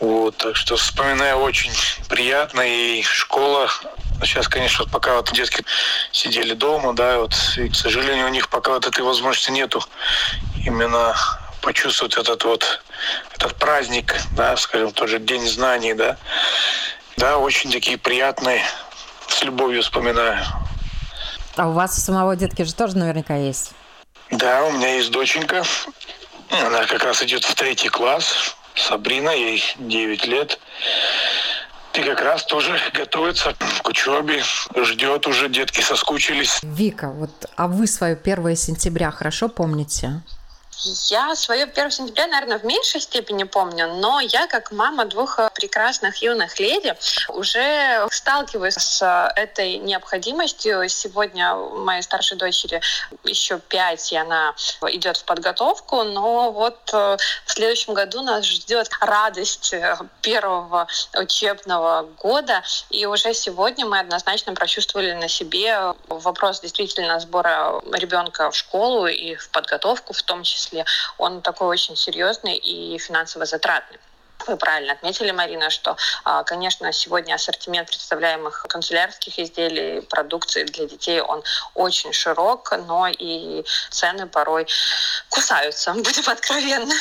Вот, 0.00 0.36
так 0.36 0.56
что 0.56 0.76
вспоминаю 0.76 1.36
очень 1.36 1.72
приятно. 2.08 2.60
И 2.60 3.02
школа 3.02 3.70
Сейчас, 4.22 4.48
конечно, 4.48 4.84
вот 4.84 4.92
пока 4.92 5.14
вот 5.14 5.32
детки 5.32 5.64
сидели 6.12 6.54
дома, 6.54 6.94
да, 6.94 7.18
вот, 7.18 7.34
и, 7.56 7.68
к 7.68 7.74
сожалению, 7.74 8.26
у 8.26 8.30
них 8.30 8.48
пока 8.48 8.72
вот 8.72 8.86
этой 8.86 9.02
возможности 9.04 9.50
нету 9.50 9.82
именно 10.64 11.14
почувствовать 11.60 12.16
этот 12.16 12.44
вот 12.44 12.82
этот 13.34 13.54
праздник, 13.56 14.14
да, 14.36 14.56
скажем, 14.56 14.92
тоже 14.92 15.18
День 15.18 15.46
знаний, 15.46 15.94
да. 15.94 16.16
Да, 17.16 17.38
очень 17.38 17.70
такие 17.70 17.98
приятные, 17.98 18.62
с 19.28 19.42
любовью 19.42 19.82
вспоминаю. 19.82 20.44
А 21.56 21.68
у 21.68 21.72
вас 21.72 21.96
у 21.96 22.00
самого 22.00 22.36
детки 22.36 22.62
же 22.62 22.74
тоже 22.74 22.96
наверняка 22.98 23.36
есть? 23.36 23.72
Да, 24.30 24.64
у 24.64 24.72
меня 24.72 24.96
есть 24.96 25.10
доченька. 25.10 25.64
Она 26.50 26.84
как 26.84 27.02
раз 27.02 27.22
идет 27.22 27.44
в 27.44 27.54
третий 27.54 27.88
класс. 27.88 28.54
Сабрина, 28.74 29.30
ей 29.30 29.62
9 29.78 30.26
лет. 30.26 30.58
И 31.96 32.02
как 32.02 32.20
раз 32.20 32.44
тоже 32.44 32.78
готовится 32.92 33.54
к 33.82 33.88
учебе, 33.88 34.42
ждет 34.84 35.26
уже, 35.26 35.48
детки 35.48 35.80
соскучились. 35.80 36.60
Вика, 36.62 37.08
вот, 37.10 37.30
а 37.56 37.68
вы 37.68 37.86
свое 37.86 38.18
1 38.22 38.56
сентября 38.56 39.10
хорошо 39.10 39.48
помните? 39.48 40.22
Я 40.84 41.34
свое 41.36 41.64
1 41.64 41.90
сентября, 41.90 42.26
наверное, 42.26 42.58
в 42.58 42.64
меньшей 42.64 43.00
степени 43.00 43.44
помню, 43.44 43.94
но 43.94 44.20
я, 44.20 44.46
как 44.46 44.72
мама 44.72 45.06
двух 45.06 45.38
э, 45.38 45.48
прекрасных 45.54 46.18
юных 46.18 46.60
леди, 46.60 46.94
уже 47.30 48.06
сталкиваюсь 48.10 48.74
с 48.74 49.00
э, 49.00 49.40
этой 49.40 49.78
необходимостью. 49.78 50.86
Сегодня 50.88 51.54
моей 51.54 52.02
старшей 52.02 52.36
дочери 52.36 52.82
еще 53.24 53.58
пять, 53.58 54.12
и 54.12 54.16
она 54.16 54.54
идет 54.88 55.16
в 55.16 55.24
подготовку, 55.24 56.02
но 56.02 56.52
вот 56.52 56.78
э, 56.92 57.16
в 57.46 57.52
следующем 57.52 57.94
году 57.94 58.20
нас 58.20 58.44
ждет 58.44 58.90
радость 59.00 59.74
первого 60.20 60.88
учебного 61.18 62.02
года, 62.18 62.62
и 62.90 63.06
уже 63.06 63.32
сегодня 63.32 63.86
мы 63.86 64.00
однозначно 64.00 64.52
прочувствовали 64.52 65.12
на 65.12 65.28
себе 65.28 65.94
вопрос 66.08 66.60
действительно 66.60 67.18
сбора 67.18 67.80
ребенка 67.92 68.50
в 68.50 68.56
школу 68.56 69.06
и 69.06 69.36
в 69.36 69.48
подготовку 69.50 70.12
в 70.12 70.22
том 70.22 70.42
числе 70.42 70.65
числе, 70.66 70.84
он 71.18 71.42
такой 71.42 71.68
очень 71.68 71.96
серьезный 71.96 72.56
и 72.56 72.98
финансово 72.98 73.46
затратный. 73.46 73.98
Вы 74.46 74.56
правильно 74.56 74.92
отметили, 74.92 75.32
Марина, 75.32 75.70
что, 75.70 75.96
а, 76.24 76.44
конечно, 76.44 76.92
сегодня 76.92 77.34
ассортимент 77.34 77.88
представляемых 77.88 78.66
канцелярских 78.68 79.38
изделий, 79.38 80.02
продукции 80.02 80.64
для 80.64 80.86
детей, 80.86 81.20
он 81.20 81.42
очень 81.74 82.12
широк, 82.12 82.72
но 82.86 83.08
и 83.08 83.64
цены 83.90 84.26
порой 84.26 84.66
кусаются, 85.30 85.92
будем 85.94 86.30
откровенны. 86.30 86.94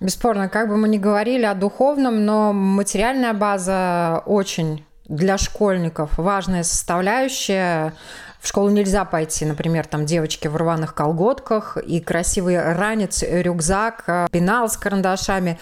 Бесспорно, 0.00 0.48
как 0.48 0.68
бы 0.68 0.76
мы 0.76 0.88
ни 0.88 0.98
говорили 0.98 1.44
о 1.44 1.54
духовном, 1.54 2.24
но 2.24 2.52
материальная 2.52 3.32
база 3.32 4.22
очень 4.26 4.86
для 5.10 5.38
школьников 5.38 6.12
важная 6.16 6.62
составляющая. 6.62 7.92
В 8.40 8.48
школу 8.48 8.70
нельзя 8.70 9.04
пойти, 9.04 9.44
например, 9.44 9.86
там 9.86 10.06
девочки 10.06 10.48
в 10.48 10.56
рваных 10.56 10.94
колготках 10.94 11.76
и 11.76 12.00
красивый 12.00 12.58
ранец, 12.58 13.22
рюкзак, 13.22 14.04
э, 14.06 14.26
пенал 14.30 14.70
с 14.70 14.78
карандашами, 14.78 15.58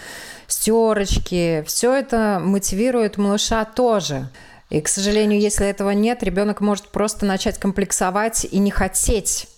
стерочки. 0.47 1.63
Все 1.67 1.93
это 1.93 2.39
мотивирует 2.41 3.17
малыша 3.17 3.65
тоже. 3.65 4.29
И, 4.69 4.79
к 4.79 4.87
сожалению, 4.87 5.41
если 5.41 5.67
этого 5.67 5.89
нет, 5.89 6.23
ребенок 6.23 6.61
может 6.61 6.87
просто 6.87 7.25
начать 7.25 7.57
комплексовать 7.57 8.45
и 8.49 8.59
не 8.59 8.71
хотеть 8.71 9.49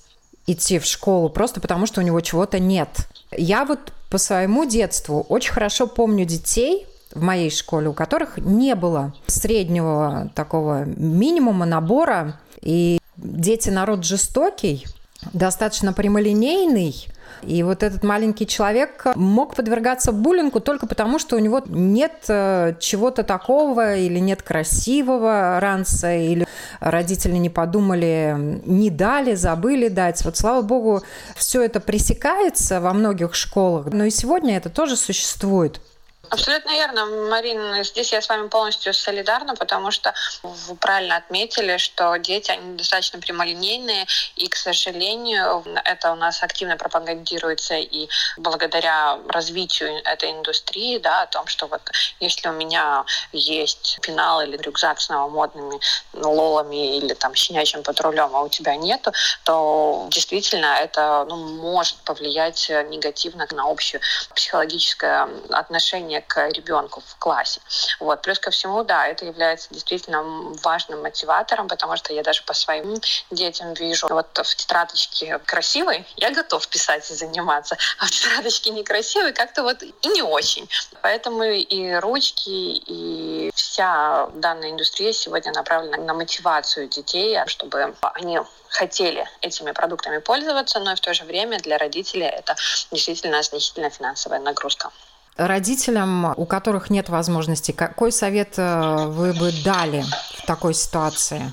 идти 0.47 0.79
в 0.79 0.85
школу, 0.85 1.29
просто 1.29 1.59
потому 1.59 1.85
что 1.85 2.01
у 2.01 2.03
него 2.03 2.21
чего-то 2.21 2.59
нет. 2.59 2.89
Я 3.31 3.65
вот 3.65 3.93
по 4.09 4.17
своему 4.17 4.65
детству 4.65 5.25
очень 5.29 5.51
хорошо 5.51 5.85
помню 5.85 6.25
детей, 6.25 6.87
в 7.13 7.21
моей 7.21 7.49
школе, 7.49 7.89
у 7.89 7.93
которых 7.93 8.37
не 8.37 8.75
было 8.75 9.13
среднего 9.27 10.31
такого 10.35 10.85
минимума 10.85 11.65
набора. 11.65 12.39
И 12.61 12.99
дети 13.17 13.69
народ 13.69 14.03
жестокий, 14.05 14.85
достаточно 15.33 15.93
прямолинейный, 15.93 17.07
и 17.43 17.63
вот 17.63 17.83
этот 17.83 18.03
маленький 18.03 18.45
человек 18.45 19.05
мог 19.15 19.55
подвергаться 19.55 20.11
буллингу 20.11 20.59
только 20.59 20.85
потому, 20.85 21.17
что 21.17 21.35
у 21.35 21.39
него 21.39 21.61
нет 21.67 22.25
э, 22.27 22.75
чего-то 22.79 23.23
такого 23.23 23.95
или 23.95 24.19
нет 24.19 24.43
красивого 24.43 25.59
ранца, 25.59 26.13
или 26.13 26.47
родители 26.79 27.37
не 27.37 27.49
подумали, 27.49 28.61
не 28.65 28.89
дали, 28.89 29.35
забыли 29.35 29.87
дать. 29.87 30.23
Вот 30.23 30.37
слава 30.37 30.61
богу, 30.61 31.01
все 31.35 31.63
это 31.63 31.79
пресекается 31.79 32.79
во 32.79 32.93
многих 32.93 33.33
школах, 33.33 33.87
но 33.91 34.05
и 34.05 34.11
сегодня 34.11 34.57
это 34.57 34.69
тоже 34.69 34.95
существует. 34.95 35.81
Абсолютно 36.31 36.71
верно, 36.71 37.05
Марина. 37.05 37.83
Здесь 37.83 38.13
я 38.13 38.21
с 38.21 38.29
вами 38.29 38.47
полностью 38.47 38.93
солидарна, 38.93 39.53
потому 39.53 39.91
что 39.91 40.13
вы 40.43 40.75
правильно 40.77 41.17
отметили, 41.17 41.75
что 41.75 42.15
дети, 42.15 42.51
они 42.51 42.77
достаточно 42.77 43.19
прямолинейные, 43.19 44.07
и, 44.37 44.47
к 44.47 44.55
сожалению, 44.55 45.61
это 45.83 46.13
у 46.13 46.15
нас 46.15 46.41
активно 46.41 46.77
пропагандируется 46.77 47.75
и 47.75 48.07
благодаря 48.37 49.19
развитию 49.27 49.89
этой 50.05 50.31
индустрии, 50.31 50.99
да, 50.99 51.23
о 51.23 51.27
том, 51.27 51.47
что 51.47 51.67
вот 51.67 51.81
если 52.21 52.47
у 52.47 52.53
меня 52.53 53.03
есть 53.33 53.99
пенал 54.01 54.39
или 54.39 54.55
рюкзак 54.55 55.01
с 55.01 55.09
новомодными 55.09 55.81
лолами 56.13 56.97
или 56.97 57.13
там 57.13 57.35
щенячьим 57.35 57.83
патрулем, 57.83 58.33
а 58.33 58.43
у 58.43 58.47
тебя 58.47 58.77
нету, 58.77 59.11
то 59.43 60.07
действительно 60.09 60.77
это 60.79 61.25
ну, 61.27 61.35
может 61.35 61.97
повлиять 62.05 62.69
негативно 62.87 63.45
на 63.51 63.67
общее 63.67 63.99
психологическое 64.33 65.27
отношение 65.49 66.20
к 66.21 66.49
ребенку 66.49 67.01
в 67.05 67.15
классе. 67.17 67.61
Вот. 67.99 68.21
Плюс 68.21 68.39
ко 68.39 68.51
всему, 68.51 68.83
да, 68.83 69.07
это 69.07 69.25
является 69.25 69.69
действительно 69.71 70.21
важным 70.63 71.01
мотиватором, 71.01 71.67
потому 71.67 71.97
что 71.97 72.13
я 72.13 72.23
даже 72.23 72.43
по 72.43 72.53
своим 72.53 72.99
детям 73.29 73.73
вижу, 73.73 74.07
вот 74.09 74.27
в 74.37 74.55
тетрадочке 74.55 75.39
красивой 75.39 76.05
я 76.17 76.31
готов 76.31 76.67
писать 76.67 77.09
и 77.09 77.13
заниматься, 77.13 77.77
а 77.99 78.05
в 78.05 78.11
тетрадочке 78.11 78.71
некрасивой 78.71 79.33
как-то 79.33 79.63
вот 79.63 79.81
и 79.83 80.07
не 80.07 80.21
очень. 80.21 80.69
Поэтому 81.01 81.43
и 81.43 81.93
ручки, 81.95 82.49
и 82.49 83.51
вся 83.55 84.27
данная 84.33 84.71
индустрия 84.71 85.13
сегодня 85.13 85.51
направлена 85.53 85.97
на 85.97 86.13
мотивацию 86.13 86.87
детей, 86.87 87.37
чтобы 87.47 87.95
они 88.13 88.39
хотели 88.69 89.27
этими 89.41 89.71
продуктами 89.71 90.19
пользоваться, 90.19 90.79
но 90.79 90.93
и 90.93 90.95
в 90.95 91.01
то 91.01 91.13
же 91.13 91.23
время 91.23 91.59
для 91.59 91.77
родителей 91.77 92.27
это 92.27 92.55
действительно 92.91 93.41
значительная 93.43 93.89
финансовая 93.89 94.39
нагрузка. 94.39 94.91
Родителям, 95.37 96.33
у 96.37 96.45
которых 96.45 96.89
нет 96.89 97.09
возможности, 97.09 97.71
какой 97.71 98.11
совет 98.11 98.55
э, 98.57 99.05
вы 99.07 99.33
бы 99.33 99.51
дали 99.63 100.03
в 100.37 100.45
такой 100.45 100.73
ситуации? 100.73 101.51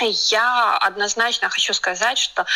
Я 0.00 0.76
однозначно 0.76 1.48
хочу 1.48 1.74
сказать, 1.74 2.18
что 2.18 2.46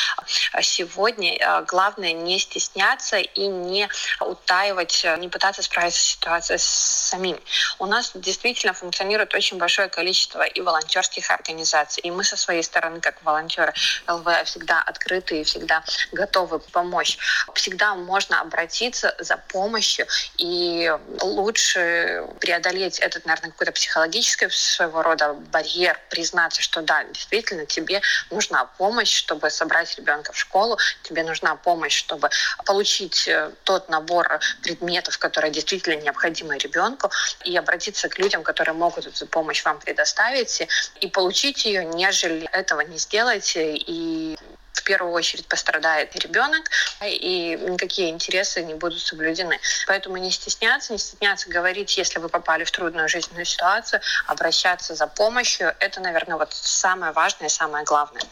сегодня 0.60 1.36
э, 1.36 1.64
главное 1.64 2.12
не 2.12 2.38
стесняться 2.38 3.18
и 3.18 3.46
не 3.48 3.88
утаивать, 4.20 5.04
не 5.18 5.28
пытаться 5.28 5.62
справиться 5.62 6.00
с 6.00 6.04
ситуацией 6.04 6.58
самим. 6.60 7.40
У 7.78 7.86
нас 7.86 8.12
действительно 8.14 8.74
функционирует 8.74 9.34
очень 9.34 9.58
большое 9.58 9.88
количество 9.88 10.42
и 10.42 10.60
волонтерских 10.60 11.30
организаций, 11.30 12.02
и 12.02 12.10
мы 12.10 12.22
со 12.22 12.36
своей 12.36 12.62
стороны, 12.62 13.00
как 13.00 13.22
волонтеры 13.24 13.72
ЛВ, 14.06 14.28
всегда 14.44 14.80
открыты 14.80 15.40
и 15.40 15.44
всегда 15.44 15.82
готовы 16.12 16.60
помочь. 16.60 17.18
Всегда 17.54 17.94
можно 17.94 18.40
обратиться 18.40 19.16
за 19.18 19.36
помощью 19.36 20.06
и 20.38 20.92
лучше 21.20 22.24
преодолеть 22.40 23.00
этот, 23.00 23.26
наверное, 23.26 23.50
какой-то 23.50 23.72
психологический 23.72 24.48
своего 24.48 25.02
рода 25.02 25.34
барьер, 25.34 25.98
признаться, 26.08 26.62
что 26.62 26.82
да, 26.82 27.02
действительно 27.04 27.31
тебе 27.66 28.00
нужна 28.30 28.64
помощь, 28.78 29.12
чтобы 29.12 29.50
собрать 29.50 29.96
ребенка 29.96 30.32
в 30.32 30.38
школу, 30.38 30.78
тебе 31.02 31.22
нужна 31.22 31.56
помощь, 31.56 31.96
чтобы 31.96 32.30
получить 32.64 33.26
э, 33.28 33.50
тот 33.64 33.88
набор 33.88 34.40
предметов, 34.62 35.18
которые 35.18 35.50
действительно 35.50 36.00
необходимы 36.00 36.58
ребенку, 36.58 37.10
и 37.44 37.56
обратиться 37.56 38.08
к 38.08 38.18
людям, 38.18 38.42
которые 38.42 38.74
могут 38.74 39.06
эту 39.06 39.26
помощь 39.26 39.64
вам 39.64 39.78
предоставить, 39.78 40.62
и 41.00 41.06
получить 41.08 41.64
ее, 41.64 41.84
нежели 41.84 42.48
этого 42.52 42.80
не 42.82 42.98
сделаете 42.98 43.74
и 43.76 44.36
в 44.72 44.84
первую 44.84 45.12
очередь 45.12 45.46
пострадает 45.46 46.16
ребенок, 46.16 46.70
и 47.04 47.56
никакие 47.68 48.10
интересы 48.10 48.62
не 48.62 48.74
будут 48.74 49.00
соблюдены. 49.00 49.58
Поэтому 49.86 50.16
не 50.16 50.30
стесняться, 50.30 50.92
не 50.92 50.98
стесняться 50.98 51.50
говорить, 51.50 51.96
если 51.96 52.18
вы 52.18 52.28
попали 52.28 52.64
в 52.64 52.70
трудную 52.70 53.08
жизненную 53.08 53.44
ситуацию, 53.44 54.00
обращаться 54.26 54.94
за 54.94 55.06
помощью. 55.06 55.74
Это, 55.78 56.00
наверное, 56.00 56.36
вот 56.36 56.52
самое 56.52 57.12
важное 57.12 57.48
и 57.48 57.50
самое 57.50 57.84
главное. 57.84 58.22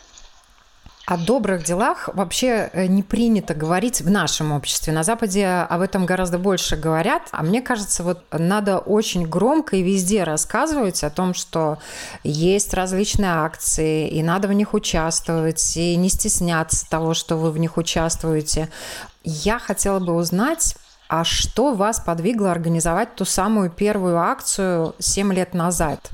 О 1.10 1.16
добрых 1.16 1.64
делах 1.64 2.08
вообще 2.14 2.70
э, 2.72 2.86
не 2.86 3.02
принято 3.02 3.52
говорить 3.52 4.00
в 4.00 4.08
нашем 4.08 4.52
обществе. 4.52 4.92
На 4.92 5.02
Западе 5.02 5.44
об 5.44 5.80
этом 5.80 6.06
гораздо 6.06 6.38
больше 6.38 6.76
говорят. 6.76 7.22
А 7.32 7.42
мне 7.42 7.60
кажется, 7.60 8.04
вот 8.04 8.22
надо 8.30 8.78
очень 8.78 9.26
громко 9.26 9.74
и 9.74 9.82
везде 9.82 10.22
рассказывать 10.22 11.02
о 11.02 11.10
том, 11.10 11.34
что 11.34 11.78
есть 12.22 12.74
различные 12.74 13.32
акции, 13.32 14.08
и 14.08 14.22
надо 14.22 14.46
в 14.46 14.52
них 14.52 14.72
участвовать, 14.72 15.76
и 15.76 15.96
не 15.96 16.10
стесняться 16.10 16.88
того, 16.88 17.12
что 17.14 17.34
вы 17.34 17.50
в 17.50 17.58
них 17.58 17.76
участвуете. 17.76 18.68
Я 19.24 19.58
хотела 19.58 19.98
бы 19.98 20.14
узнать, 20.14 20.76
а 21.08 21.24
что 21.24 21.74
вас 21.74 21.98
подвигло 21.98 22.52
организовать 22.52 23.16
ту 23.16 23.24
самую 23.24 23.70
первую 23.70 24.16
акцию 24.16 24.94
7 25.00 25.32
лет 25.32 25.54
назад? 25.54 26.08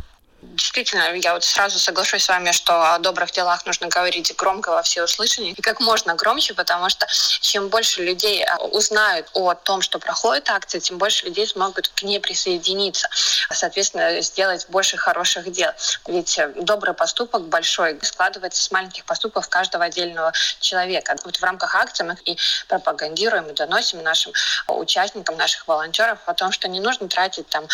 Действительно, 0.57 1.15
я 1.15 1.35
вот 1.35 1.45
сразу 1.45 1.79
соглашусь 1.79 2.25
с 2.25 2.29
вами, 2.29 2.51
что 2.53 2.95
о 2.95 2.99
добрых 2.99 3.31
делах 3.31 3.65
нужно 3.67 3.89
говорить 3.89 4.35
громко 4.37 4.71
во 4.71 4.83
все 4.83 5.05
услышания 5.05 5.51
и 5.51 5.63
как 5.63 5.81
можно 5.81 6.15
громче, 6.15 6.55
потому 6.55 6.89
что 6.89 7.07
чем 7.41 7.69
больше 7.69 8.03
людей 8.03 8.43
э, 8.43 8.57
узнают 8.57 9.29
о 9.35 9.55
том, 9.55 9.83
что 9.83 9.99
проходит 9.99 10.49
акция, 10.51 10.81
тем 10.81 10.99
больше 10.99 11.27
людей 11.27 11.47
смогут 11.47 11.89
к 11.89 12.03
ней 12.03 12.21
присоединиться. 12.21 13.09
Соответственно, 13.53 14.21
сделать 14.23 14.67
больше 14.69 14.97
хороших 14.97 15.53
дел. 15.53 15.71
Ведь 16.07 16.39
э, 16.39 16.53
добрый 16.57 16.95
поступок 16.95 17.43
большой 17.49 17.99
складывается 18.03 18.63
с 18.63 18.71
маленьких 18.71 19.05
поступков 19.05 19.49
каждого 19.49 19.85
отдельного 19.85 20.33
человека. 20.61 21.17
Вот 21.25 21.37
в 21.37 21.43
рамках 21.43 21.75
акции 21.75 22.05
мы 22.05 22.17
и 22.25 22.39
пропагандируем, 22.69 23.49
и 23.51 23.53
доносим 23.53 24.03
нашим 24.03 24.33
участникам, 24.69 25.37
наших 25.37 25.69
волонтеров 25.69 26.19
о 26.27 26.35
том, 26.35 26.51
что 26.53 26.69
не 26.69 26.81
нужно 26.81 27.09
тратить 27.09 27.49
там 27.49 27.67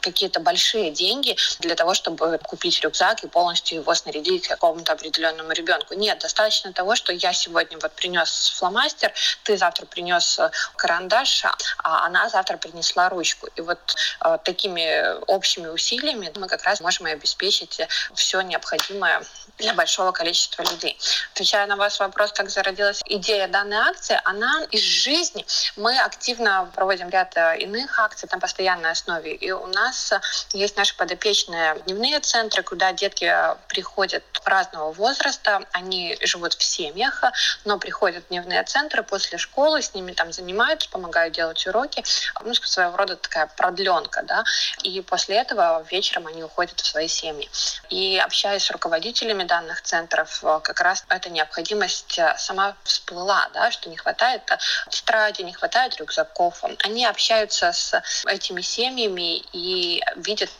какие-то 0.00 0.40
большие 0.40 0.90
деньги 0.90 1.36
для 1.60 1.74
того, 1.74 1.94
чтобы 1.94 2.13
чтобы 2.14 2.38
купить 2.38 2.80
рюкзак 2.80 3.24
и 3.24 3.28
полностью 3.28 3.78
его 3.78 3.94
снарядить 3.94 4.48
какому-то 4.48 4.92
определенному 4.92 5.52
ребенку. 5.52 5.94
Нет, 5.94 6.18
достаточно 6.20 6.72
того, 6.72 6.94
что 6.96 7.12
я 7.12 7.32
сегодня 7.32 7.78
вот 7.78 7.92
принес 7.92 8.54
фломастер, 8.58 9.12
ты 9.42 9.56
завтра 9.56 9.86
принес 9.86 10.38
э, 10.38 10.50
карандаш, 10.76 11.44
а 11.78 12.06
она 12.06 12.28
завтра 12.28 12.56
принесла 12.56 13.08
ручку. 13.08 13.48
И 13.56 13.60
вот 13.60 13.78
э, 14.24 14.38
такими 14.44 15.20
общими 15.26 15.66
усилиями 15.68 16.32
мы 16.36 16.48
как 16.48 16.62
раз 16.64 16.80
можем 16.80 17.06
обеспечить 17.06 17.80
все 18.14 18.40
необходимое 18.42 19.22
для 19.58 19.74
большого 19.74 20.12
количества 20.12 20.62
людей. 20.62 20.98
Отвечая 21.32 21.66
на 21.66 21.76
ваш 21.76 21.98
вопрос, 22.00 22.32
как 22.32 22.50
зародилась 22.50 23.02
идея 23.06 23.48
данной 23.48 23.78
акции, 23.78 24.20
она 24.24 24.64
из 24.70 24.80
жизни. 24.80 25.44
Мы 25.76 25.98
активно 25.98 26.70
проводим 26.74 27.08
ряд 27.08 27.36
э, 27.36 27.58
иных 27.58 27.98
акций 27.98 28.28
на 28.30 28.38
постоянной 28.38 28.90
основе. 28.90 29.34
И 29.34 29.50
у 29.50 29.66
нас 29.66 30.12
есть 30.52 30.76
наши 30.76 30.96
подопечные 30.96 31.76
дневные 31.86 32.03
центры, 32.20 32.62
куда 32.62 32.92
детки 32.92 33.24
э, 33.24 33.56
приходят 33.68 34.22
разного 34.44 34.92
возраста. 34.92 35.62
Они 35.72 36.18
живут 36.22 36.54
в 36.54 36.62
семьях, 36.62 37.24
но 37.64 37.78
приходят 37.78 38.24
в 38.24 38.28
дневные 38.28 38.62
центры 38.64 39.02
после 39.02 39.38
школы, 39.38 39.80
с 39.80 39.94
ними 39.94 40.12
там 40.12 40.32
занимаются, 40.32 40.90
помогают 40.90 41.34
делать 41.34 41.66
уроки. 41.66 42.04
Ну, 42.42 42.52
своего 42.54 42.96
рода 42.96 43.16
такая 43.16 43.46
продленка, 43.56 44.22
да. 44.22 44.44
И 44.82 45.00
после 45.00 45.36
этого 45.36 45.84
вечером 45.90 46.26
они 46.26 46.44
уходят 46.44 46.78
в 46.78 46.86
свои 46.86 47.08
семьи. 47.08 47.48
И 47.88 48.18
общаясь 48.18 48.64
с 48.64 48.70
руководителями 48.70 49.44
данных 49.44 49.82
центров, 49.82 50.40
э, 50.42 50.60
как 50.62 50.80
раз 50.80 51.04
эта 51.08 51.30
необходимость 51.30 52.18
э, 52.18 52.34
сама 52.36 52.76
всплыла, 52.84 53.48
да, 53.54 53.70
что 53.70 53.88
не 53.88 53.96
хватает 53.96 54.42
тетради, 54.90 55.42
не 55.42 55.52
хватает 55.52 55.96
рюкзаков. 55.96 56.62
Они 56.84 57.06
общаются 57.06 57.72
с 57.72 58.02
этими 58.26 58.60
семьями 58.60 59.38
и 59.52 60.02
видят 60.16 60.50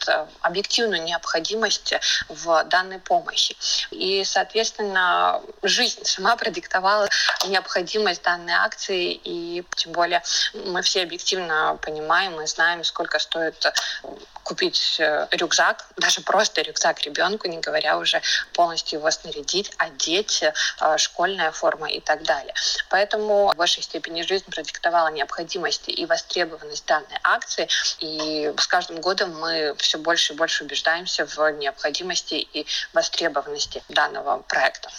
объективную 0.40 1.02
необходимость 1.02 1.33
необходимость 1.34 1.94
в 2.28 2.64
данной 2.64 2.98
помощи. 2.98 3.56
И, 3.90 4.24
соответственно, 4.24 5.40
жизнь 5.62 6.04
сама 6.04 6.36
продиктовала 6.36 7.08
необходимость 7.46 8.22
данной 8.22 8.54
акции, 8.54 9.12
и 9.24 9.64
тем 9.76 9.92
более 9.92 10.22
мы 10.66 10.82
все 10.82 11.02
объективно 11.02 11.78
понимаем 11.82 12.40
и 12.40 12.46
знаем, 12.46 12.84
сколько 12.84 13.18
стоит 13.18 13.66
купить 14.44 14.96
э, 15.00 15.26
рюкзак, 15.32 15.86
даже 15.96 16.20
просто 16.20 16.62
рюкзак 16.62 17.00
ребенку, 17.02 17.48
не 17.48 17.58
говоря 17.58 17.98
уже 17.98 18.20
полностью 18.52 18.98
его 18.98 19.10
снарядить, 19.10 19.72
одеть, 19.78 20.42
э, 20.42 20.52
школьная 20.98 21.50
форма 21.50 21.90
и 21.90 22.00
так 22.00 22.22
далее. 22.22 22.54
Поэтому 22.90 23.50
в 23.52 23.56
большей 23.56 23.82
степени 23.82 24.22
жизнь 24.22 24.44
продиктовала 24.50 25.08
необходимость 25.08 25.88
и 25.88 26.06
востребованность 26.06 26.86
данной 26.86 27.18
акции, 27.22 27.68
и 27.98 28.52
с 28.56 28.66
каждым 28.66 29.00
годом 29.00 29.38
мы 29.40 29.74
все 29.78 29.98
больше 29.98 30.34
и 30.34 30.36
больше 30.36 30.64
убеждаемся 30.64 31.26
в 31.26 31.50
необходимости 31.52 32.34
и 32.34 32.66
востребованности 32.92 33.82
данного 33.88 34.38
проекта. 34.42 34.90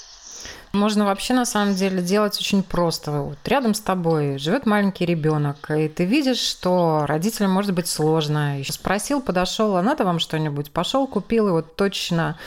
Можно 0.76 1.06
вообще 1.06 1.34
на 1.34 1.46
самом 1.46 1.76
деле 1.76 2.02
делать 2.02 2.38
очень 2.38 2.62
просто. 2.62 3.12
Вот 3.12 3.38
рядом 3.46 3.74
с 3.74 3.80
тобой 3.80 4.38
живет 4.38 4.66
маленький 4.66 5.06
ребенок, 5.06 5.72
и 5.72 5.88
ты 5.88 6.04
видишь, 6.06 6.40
что 6.40 7.06
родителям 7.08 7.52
может 7.52 7.74
быть 7.74 7.88
сложно. 7.88 8.58
Спросил, 8.70 9.22
подошел, 9.22 9.78
а 9.78 9.82
надо 9.82 10.04
вам 10.04 10.20
что-нибудь? 10.20 10.72
Пошел, 10.72 11.08
купил, 11.08 11.48
и 11.48 11.52
вот 11.52 11.76
точно 11.76 12.38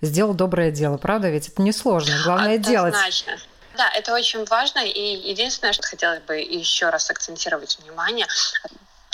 сделал 0.00 0.34
доброе 0.34 0.70
дело. 0.70 0.96
Правда 0.96 1.28
ведь? 1.28 1.48
Это 1.48 1.62
несложно. 1.62 2.14
Главное 2.24 2.56
Однозначно. 2.56 3.26
делать. 3.26 3.48
Да, 3.76 3.90
это 3.94 4.14
очень 4.14 4.44
важно. 4.46 4.78
И 4.78 5.28
единственное, 5.28 5.72
что 5.72 5.86
хотелось 5.86 6.20
бы 6.22 6.36
еще 6.36 6.88
раз 6.88 7.10
акцентировать 7.10 7.78
внимание, 7.82 8.26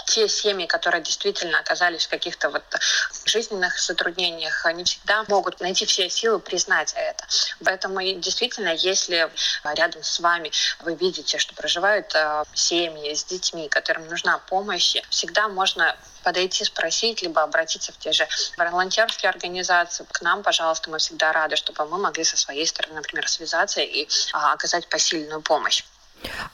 те 0.06 0.28
семьи, 0.28 0.66
которые 0.66 1.02
действительно 1.02 1.58
оказались 1.58 2.06
в 2.06 2.10
каких-то 2.10 2.50
вот 2.50 2.64
жизненных 3.24 3.78
затруднениях, 3.78 4.66
не 4.74 4.84
всегда 4.84 5.24
могут 5.28 5.60
найти 5.60 5.86
все 5.86 6.08
силы 6.08 6.38
признать 6.38 6.92
это. 6.96 7.24
Поэтому 7.64 8.00
действительно, 8.02 8.70
если 8.74 9.30
рядом 9.64 10.02
с 10.02 10.20
вами 10.20 10.50
вы 10.80 10.94
видите, 10.94 11.38
что 11.38 11.54
проживают 11.54 12.14
э, 12.14 12.44
семьи 12.54 13.14
с 13.14 13.24
детьми, 13.24 13.68
которым 13.68 14.06
нужна 14.08 14.38
помощь, 14.38 14.96
всегда 15.10 15.48
можно 15.48 15.96
подойти, 16.22 16.64
спросить, 16.64 17.22
либо 17.22 17.42
обратиться 17.42 17.92
в 17.92 17.98
те 17.98 18.12
же 18.12 18.26
волонтерские 18.56 19.30
организации. 19.30 20.06
К 20.10 20.22
нам, 20.22 20.42
пожалуйста, 20.42 20.90
мы 20.90 20.98
всегда 20.98 21.32
рады, 21.32 21.56
чтобы 21.56 21.84
мы 21.86 21.98
могли 21.98 22.24
со 22.24 22.36
своей 22.36 22.66
стороны, 22.66 22.94
например, 22.94 23.28
связаться 23.28 23.80
и 23.80 24.08
а, 24.32 24.52
оказать 24.52 24.88
посильную 24.88 25.42
помощь. 25.42 25.84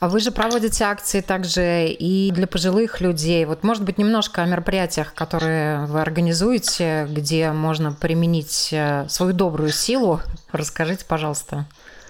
А 0.00 0.08
вы 0.08 0.20
же 0.20 0.30
проводите 0.30 0.84
акции 0.84 1.20
также 1.20 1.88
и 1.88 2.30
для 2.30 2.46
пожилых 2.46 3.00
людей. 3.00 3.44
Вот, 3.44 3.62
может 3.62 3.84
быть, 3.84 3.98
немножко 3.98 4.42
о 4.42 4.46
мероприятиях, 4.46 5.14
которые 5.14 5.86
вы 5.86 6.00
организуете, 6.00 7.06
где 7.10 7.52
можно 7.52 7.92
применить 7.92 8.70
э, 8.72 9.06
свою 9.08 9.32
добрую 9.32 9.70
силу. 9.70 10.20
Расскажите, 10.52 11.04
пожалуйста. 11.06 11.66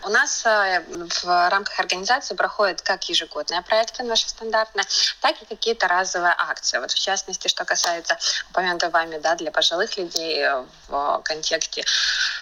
У 0.09 0.11
нас 0.11 0.43
э, 0.47 0.83
в 1.23 1.51
рамках 1.51 1.79
организации 1.79 2.35
проходят 2.35 2.81
как 2.81 3.07
ежегодные 3.11 3.61
проекты 3.61 4.05
наши 4.05 4.27
стандартные, 4.27 4.87
так 5.21 5.37
и 5.43 5.45
какие-то 5.45 5.87
разовые 5.87 6.35
акции. 6.39 6.79
Вот 6.79 6.93
в 6.93 6.99
частности, 6.99 7.49
что 7.49 7.67
касается 7.67 8.17
упомянутой 8.49 8.89
вами 8.89 9.19
да, 9.19 9.35
для 9.35 9.51
пожилых 9.51 9.99
людей 9.99 10.47
в 10.89 11.21
контексте 11.25 11.85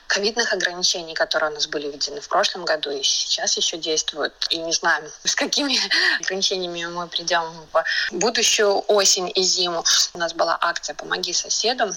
ковидных 0.07 0.53
ограничений, 0.53 1.15
которые 1.15 1.51
у 1.51 1.55
нас 1.55 1.67
были 1.67 1.91
введены 1.91 2.21
в 2.21 2.29
прошлом 2.29 2.65
году 2.65 2.91
и 2.91 3.03
сейчас 3.03 3.57
еще 3.57 3.77
действуют. 3.77 4.33
И 4.51 4.59
не 4.59 4.73
знаем, 4.73 5.05
с 5.25 5.35
какими 5.35 5.77
ограничениями 6.21 6.85
мы 6.87 7.09
придем 7.09 7.43
в 7.73 7.85
будущую 8.13 8.85
осень 8.87 9.33
и 9.35 9.43
зиму. 9.43 9.85
У 10.15 10.19
нас 10.19 10.33
была 10.35 10.57
акция 10.61 10.95
«Помоги 10.95 11.33
соседу». 11.33 11.93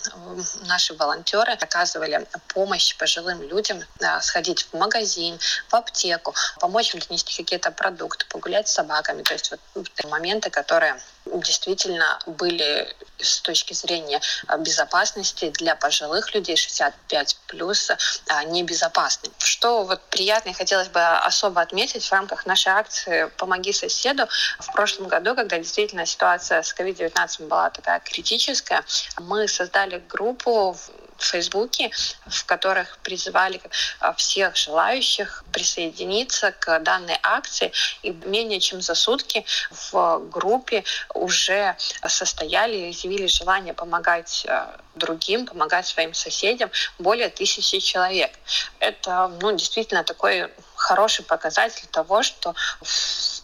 Наши 0.66 0.96
волонтеры 0.96 1.54
оказывали 1.54 2.26
помощь 2.48 2.98
пожилым 2.98 3.44
людям 3.44 3.84
сходить 4.22 4.68
в 4.72 4.78
магазин, 4.78 5.40
в 5.68 5.76
аптеку, 5.76 6.34
помочь 6.60 6.94
им 6.94 7.02
донести 7.02 7.36
какие-то 7.36 7.72
продукты, 7.72 8.26
погулять 8.28 8.68
с 8.68 8.74
собаками. 8.74 9.24
То 9.24 9.34
есть 9.34 9.52
вот 9.76 9.90
моменты, 10.10 10.50
которые 10.50 11.00
действительно 11.26 12.20
были 12.26 12.88
с 13.20 13.42
точки 13.42 13.74
зрения 13.74 14.22
а, 14.48 14.58
безопасности 14.58 15.52
для 15.52 15.76
пожилых 15.76 16.34
людей 16.34 16.56
65 16.56 17.38
плюс 17.48 17.92
а, 18.28 18.44
небезопасны. 18.46 19.30
Что 19.38 19.84
вот 19.84 20.02
приятно 20.10 20.50
и 20.50 20.54
хотелось 20.54 20.88
бы 20.88 21.02
особо 21.02 21.62
отметить 21.62 22.06
в 22.06 22.12
рамках 22.12 22.46
нашей 22.46 22.72
акции 22.72 23.30
«Помоги 23.38 23.74
соседу». 23.74 24.28
В 24.60 24.72
прошлом 24.74 25.08
году, 25.08 25.36
когда 25.36 25.58
действительно 25.58 26.06
ситуация 26.06 26.64
с 26.64 26.74
COVID-19 26.74 27.48
была 27.48 27.70
такая 27.70 28.00
критическая, 28.00 28.84
мы 29.20 29.48
создали 29.48 30.02
группу 30.08 30.78
в 31.20 31.26
Фейсбуке, 31.26 31.92
в 32.28 32.46
которых 32.46 32.98
призывали 33.00 33.62
а, 34.00 34.14
всех 34.14 34.56
желающих 34.56 35.44
присоединиться 35.52 36.52
к 36.52 36.80
данной 36.80 37.20
акции. 37.22 37.72
И 38.02 38.12
менее 38.12 38.60
чем 38.60 38.82
за 38.82 38.96
сутки 38.96 39.46
в 39.92 40.20
группе 40.30 40.84
уже 41.14 41.76
состояли 42.08 42.76
и 42.76 42.92
изъявили 42.92 43.28
желание 43.28 43.74
помогать 43.74 44.46
а, 44.48 44.80
другим, 44.96 45.46
помогать 45.46 45.88
своим 45.88 46.14
соседям 46.14 46.72
более 46.98 47.30
тысячи 47.30 47.80
человек. 47.80 48.32
Это 48.80 49.32
ну, 49.42 49.52
действительно 49.56 50.04
такой 50.04 50.50
хороший 50.76 51.26
показатель 51.26 51.88
того, 51.92 52.24
что 52.24 52.56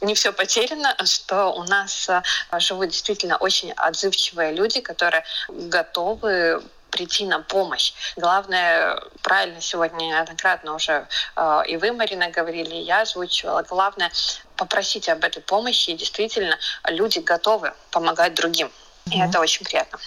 не 0.01 0.13
все 0.15 0.31
потеряно, 0.31 0.95
что 1.05 1.47
у 1.53 1.63
нас 1.63 2.09
а, 2.09 2.23
живут 2.59 2.89
действительно 2.89 3.38
очень 3.38 3.71
отзывчивые 3.73 4.53
люди, 4.53 4.81
которые 4.81 5.23
готовы 5.49 6.63
прийти 6.95 7.25
на 7.25 7.39
помощь. 7.41 7.93
Главное, 8.15 8.97
правильно 9.21 9.60
сегодня 9.60 10.05
неоднократно 10.05 10.75
уже 10.75 11.08
э, 11.36 11.62
и 11.67 11.75
вы, 11.75 11.91
Марина, 11.91 12.29
говорили, 12.29 12.75
и 12.75 12.84
я 12.84 13.01
озвучивала, 13.01 13.63
главное 13.63 14.12
попросить 14.55 15.10
об 15.10 15.25
этой 15.25 15.41
помощи, 15.41 15.89
и 15.89 15.97
действительно 15.97 16.58
люди 16.88 17.19
готовы 17.19 17.73
помогать 17.91 18.34
другим. 18.34 18.71
И 19.12 19.20
это 19.20 19.39
очень 19.39 19.63
приятно. 19.63 20.00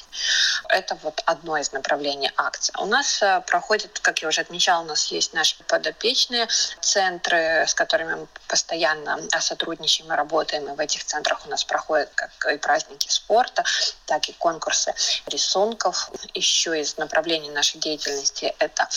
Это 0.68 0.96
вот 1.04 1.22
одно 1.24 1.56
из 1.56 1.70
направлений 1.70 2.32
акции. 2.36 2.74
У 2.80 2.86
нас 2.86 3.22
э, 3.22 3.42
проходит, 3.46 4.00
как 4.00 4.22
я 4.22 4.28
уже 4.28 4.40
отмечала, 4.40 4.82
у 4.82 4.86
нас 4.86 5.06
есть 5.12 5.32
наши 5.32 5.54
подопечные 5.68 6.48
центры, 6.80 7.64
с 7.64 7.74
которыми 7.74 8.14
мы 8.14 8.26
постоянно 8.48 9.20
сотрудничаем 9.38 10.12
и 10.12 10.16
работаем. 10.16 10.68
И 10.68 10.74
в 10.74 10.80
этих 10.80 11.04
центрах 11.04 11.46
у 11.46 11.48
нас 11.48 11.62
проходят 11.62 12.10
как 12.16 12.30
и 12.52 12.58
праздники 12.58 13.08
спорта, 13.08 13.62
так 14.06 14.28
и 14.28 14.32
конкурсы 14.32 14.92
рисунков. 15.26 16.10
Еще 16.34 16.80
из 16.80 16.96
направлений 16.96 17.50
нашей 17.50 17.78
деятельности 17.78 18.52
это 18.58 18.88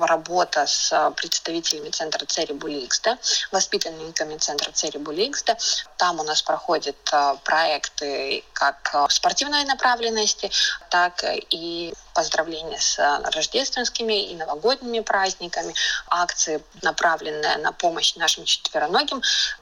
работа 0.00 0.66
с 0.66 1.12
представителями 1.16 1.88
центра 1.88 2.26
Цери 2.26 2.52
Буликсда, 2.52 3.16
воспитанниками 3.52 4.36
центра 4.36 4.70
Цери 4.70 4.98
Буликсда. 4.98 5.56
Там 5.96 6.20
у 6.20 6.24
нас 6.24 6.42
проходят 6.42 6.96
э, 7.10 7.36
проекты 7.42 8.44
как 8.52 8.90
э, 8.92 9.06
спортивные 9.08 9.45
спортивной 9.46 9.64
направленности, 9.64 10.50
так 10.96 11.24
и 11.50 11.92
поздравления 12.14 12.80
с 12.80 12.98
рождественскими 13.34 14.30
и 14.30 14.34
новогодними 14.34 15.00
праздниками, 15.00 15.74
акции, 16.08 16.62
направленные 16.80 17.58
на 17.58 17.72
помощь 17.72 18.14
нашим 18.14 18.46
четвероногим 18.46 19.20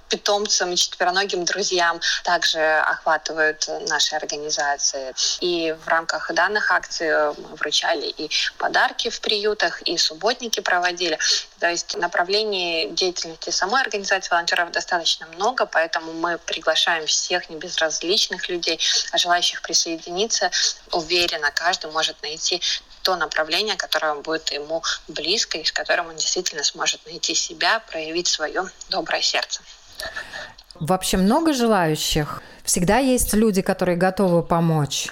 питомцам 0.09 0.70
и 0.70 0.77
четвероногим 0.77 1.44
друзьям 1.44 2.01
также 2.23 2.61
охватывают 2.61 3.68
наши 3.88 4.14
организации. 4.14 5.12
И 5.40 5.75
в 5.85 5.88
рамках 5.88 6.33
данных 6.33 6.70
акций 6.70 7.09
мы 7.09 7.57
вручали 7.57 8.07
и 8.07 8.31
подарки 8.57 9.11
в 9.11 9.20
приютах, 9.20 9.83
и 9.83 9.99
субботники 9.99 10.61
проводили. 10.61 11.18
То 11.59 11.68
есть 11.68 11.97
направлений 11.97 12.90
деятельности 12.92 13.51
самой 13.51 13.83
организации 13.83 14.31
волонтеров 14.31 14.70
достаточно 14.70 15.27
много, 15.35 15.66
поэтому 15.66 16.12
мы 16.12 16.38
приглашаем 16.38 17.07
всех 17.07 17.51
небезразличных 17.51 18.49
людей, 18.49 18.79
желающих 19.16 19.62
присоединиться. 19.62 20.51
Уверенно, 21.25 21.51
каждый 21.51 21.91
может 21.91 22.23
найти 22.23 22.61
то 23.03 23.17
направление, 23.17 23.77
которое 23.77 24.15
будет 24.15 24.51
ему 24.53 24.83
близко 25.09 25.57
и 25.57 25.65
с 25.65 25.73
которым 25.73 26.09
он 26.09 26.17
действительно 26.17 26.63
сможет 26.63 27.05
найти 27.07 27.35
себя, 27.35 27.81
проявить 27.81 28.27
свое 28.29 28.65
доброе 28.91 29.23
сердце. 29.23 29.63
Вообще 30.75 31.17
много 31.17 31.55
желающих? 31.55 32.43
Всегда 32.63 32.99
есть 32.99 33.33
люди, 33.33 33.63
которые 33.63 33.97
готовы 33.97 34.43
помочь? 34.43 35.09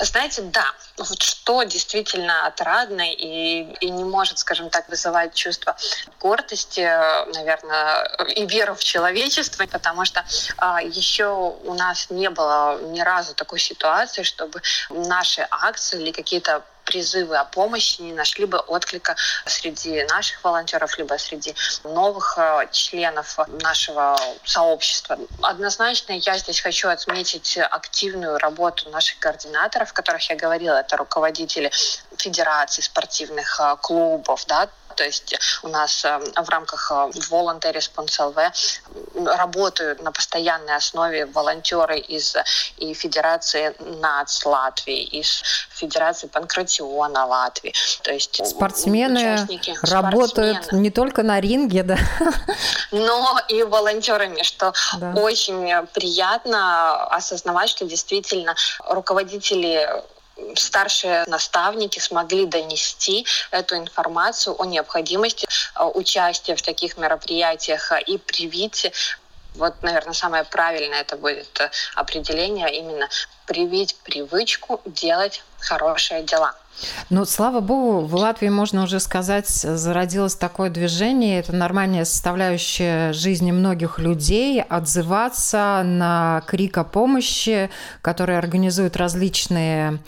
Знаете, 0.00 0.42
да. 0.42 0.64
Вот 0.96 1.22
что 1.22 1.62
действительно 1.62 2.46
отрадно 2.46 3.02
и, 3.12 3.62
и 3.80 3.90
не 3.90 4.04
может, 4.04 4.38
скажем 4.38 4.70
так, 4.70 4.88
вызывать 4.88 5.34
чувство 5.34 5.76
гордости, 6.20 6.80
наверное, 7.34 8.04
и 8.34 8.46
веру 8.46 8.74
в 8.74 8.84
человечество, 8.84 9.66
потому 9.66 10.04
что 10.04 10.24
а, 10.56 10.82
еще 10.82 11.26
у 11.64 11.74
нас 11.74 12.10
не 12.10 12.30
было 12.30 12.80
ни 12.82 13.00
разу 13.00 13.34
такой 13.34 13.58
ситуации, 13.58 14.22
чтобы 14.22 14.60
наши 14.90 15.46
акции 15.50 16.00
или 16.00 16.12
какие-то 16.12 16.62
призывы 16.84 17.36
о 17.36 17.44
помощи 17.44 18.00
не 18.00 18.12
нашли 18.12 18.44
бы 18.44 18.58
отклика 18.58 19.16
среди 19.46 20.04
наших 20.04 20.42
волонтеров, 20.44 20.98
либо 20.98 21.14
среди 21.18 21.54
новых 21.84 22.34
э, 22.38 22.68
членов 22.70 23.38
нашего 23.62 24.16
сообщества. 24.44 25.18
Однозначно 25.42 26.12
я 26.12 26.38
здесь 26.38 26.60
хочу 26.60 26.88
отметить 26.88 27.58
активную 27.58 28.38
работу 28.38 28.90
наших 28.90 29.18
координаторов, 29.18 29.90
о 29.90 29.94
которых 29.94 30.28
я 30.30 30.36
говорила, 30.36 30.76
это 30.76 30.96
руководители 30.96 31.70
федераций 32.16 32.82
спортивных 32.82 33.60
э, 33.60 33.76
клубов, 33.80 34.44
да, 34.46 34.68
то 35.02 35.06
есть 35.06 35.34
у 35.64 35.68
нас 35.68 36.04
э, 36.04 36.20
в 36.36 36.48
рамках 36.48 36.92
э, 36.92 36.94
Voluntary 37.28 37.74
Response 37.74 38.20
LV 38.20 39.36
работают 39.36 40.00
на 40.00 40.12
постоянной 40.12 40.76
основе 40.76 41.26
волонтеры 41.26 41.98
из 41.98 42.36
и 42.76 42.94
Федерации 42.94 43.74
НАЦ 43.80 44.46
Латвии, 44.46 45.02
из 45.02 45.42
Федерации 45.70 46.28
Панкратиона 46.28 47.26
Латвии. 47.26 47.74
То 48.04 48.12
есть 48.12 48.46
спортсмены 48.46 49.44
работают 49.82 50.58
спортсмены. 50.58 50.82
не 50.82 50.90
только 50.90 51.24
на 51.24 51.40
ринге, 51.40 51.82
да? 51.82 51.98
Но 52.92 53.40
и 53.48 53.64
волонтерами, 53.64 54.44
что 54.44 54.72
да. 54.98 55.14
очень 55.16 55.84
приятно 55.94 57.06
осознавать, 57.06 57.70
что 57.70 57.86
действительно 57.86 58.54
руководители 58.88 59.88
старшие 60.54 61.24
наставники 61.26 61.98
смогли 61.98 62.46
донести 62.46 63.26
эту 63.50 63.76
информацию 63.76 64.60
о 64.60 64.64
необходимости 64.64 65.46
э, 65.46 65.84
участия 65.84 66.56
в 66.56 66.62
таких 66.62 66.96
мероприятиях 66.96 67.92
и 68.06 68.18
привить 68.18 68.92
вот, 69.54 69.74
наверное, 69.82 70.14
самое 70.14 70.44
правильное 70.44 71.00
это 71.02 71.16
будет 71.16 71.60
э, 71.60 71.70
определение 71.94 72.72
именно 72.74 73.08
привить 73.46 73.96
привычку 74.04 74.80
делать 74.86 75.42
хорошие 75.58 76.22
дела. 76.22 76.54
Ну, 77.10 77.24
слава 77.26 77.60
богу, 77.60 78.06
в 78.06 78.14
Латвии, 78.14 78.48
можно 78.48 78.84
уже 78.84 78.98
сказать, 78.98 79.48
зародилось 79.48 80.34
такое 80.34 80.70
движение. 80.70 81.40
Это 81.40 81.54
нормальная 81.54 82.04
составляющая 82.04 83.12
жизни 83.12 83.52
многих 83.52 83.98
людей 83.98 84.62
отзываться 84.62 85.82
на 85.84 86.42
крик 86.46 86.78
о 86.78 86.84
помощи, 86.84 87.70
которые 88.00 88.38
организуют 88.38 88.96
различные 88.96 90.00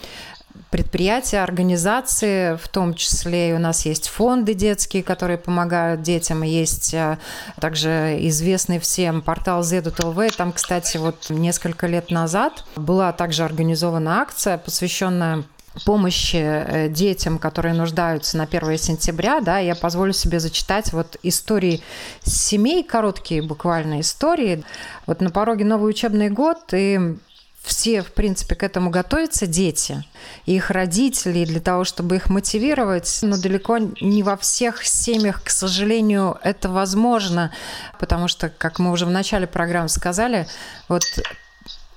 предприятия, 0.74 1.38
организации, 1.38 2.56
в 2.56 2.66
том 2.66 2.94
числе 2.94 3.54
у 3.54 3.60
нас 3.60 3.86
есть 3.86 4.08
фонды 4.08 4.54
детские, 4.54 5.04
которые 5.04 5.38
помогают 5.38 6.02
детям, 6.02 6.42
есть 6.42 6.92
э, 6.92 7.16
также 7.60 8.18
известный 8.22 8.80
всем 8.80 9.22
портал 9.22 9.60
ZLV. 9.60 10.34
Там, 10.36 10.52
кстати, 10.52 10.96
вот 10.96 11.30
несколько 11.30 11.86
лет 11.86 12.10
назад 12.10 12.64
была 12.74 13.12
также 13.12 13.44
организована 13.44 14.20
акция, 14.20 14.58
посвященная 14.58 15.44
помощи 15.84 16.38
э, 16.42 16.88
детям, 16.88 17.38
которые 17.38 17.74
нуждаются 17.74 18.36
на 18.36 18.42
1 18.42 18.76
сентября, 18.76 19.40
да, 19.40 19.60
я 19.60 19.76
позволю 19.76 20.12
себе 20.12 20.40
зачитать 20.40 20.92
вот 20.92 21.18
истории 21.22 21.82
семей, 22.24 22.82
короткие 22.82 23.42
буквально 23.42 24.00
истории. 24.00 24.64
Вот 25.06 25.20
на 25.20 25.30
пороге 25.30 25.64
новый 25.64 25.90
учебный 25.90 26.30
год, 26.30 26.58
и 26.72 27.16
все, 27.64 28.02
в 28.02 28.12
принципе, 28.12 28.54
к 28.54 28.62
этому 28.62 28.90
готовятся, 28.90 29.46
дети, 29.46 30.04
их 30.44 30.70
родители, 30.70 31.46
для 31.46 31.60
того, 31.60 31.84
чтобы 31.84 32.16
их 32.16 32.28
мотивировать, 32.28 33.20
но 33.22 33.38
далеко 33.38 33.78
не 33.78 34.22
во 34.22 34.36
всех 34.36 34.84
семьях, 34.84 35.42
к 35.42 35.48
сожалению, 35.48 36.38
это 36.42 36.68
возможно, 36.68 37.52
потому 37.98 38.28
что, 38.28 38.50
как 38.50 38.78
мы 38.78 38.90
уже 38.92 39.06
в 39.06 39.10
начале 39.10 39.46
программы 39.46 39.88
сказали, 39.88 40.46
вот 40.88 41.04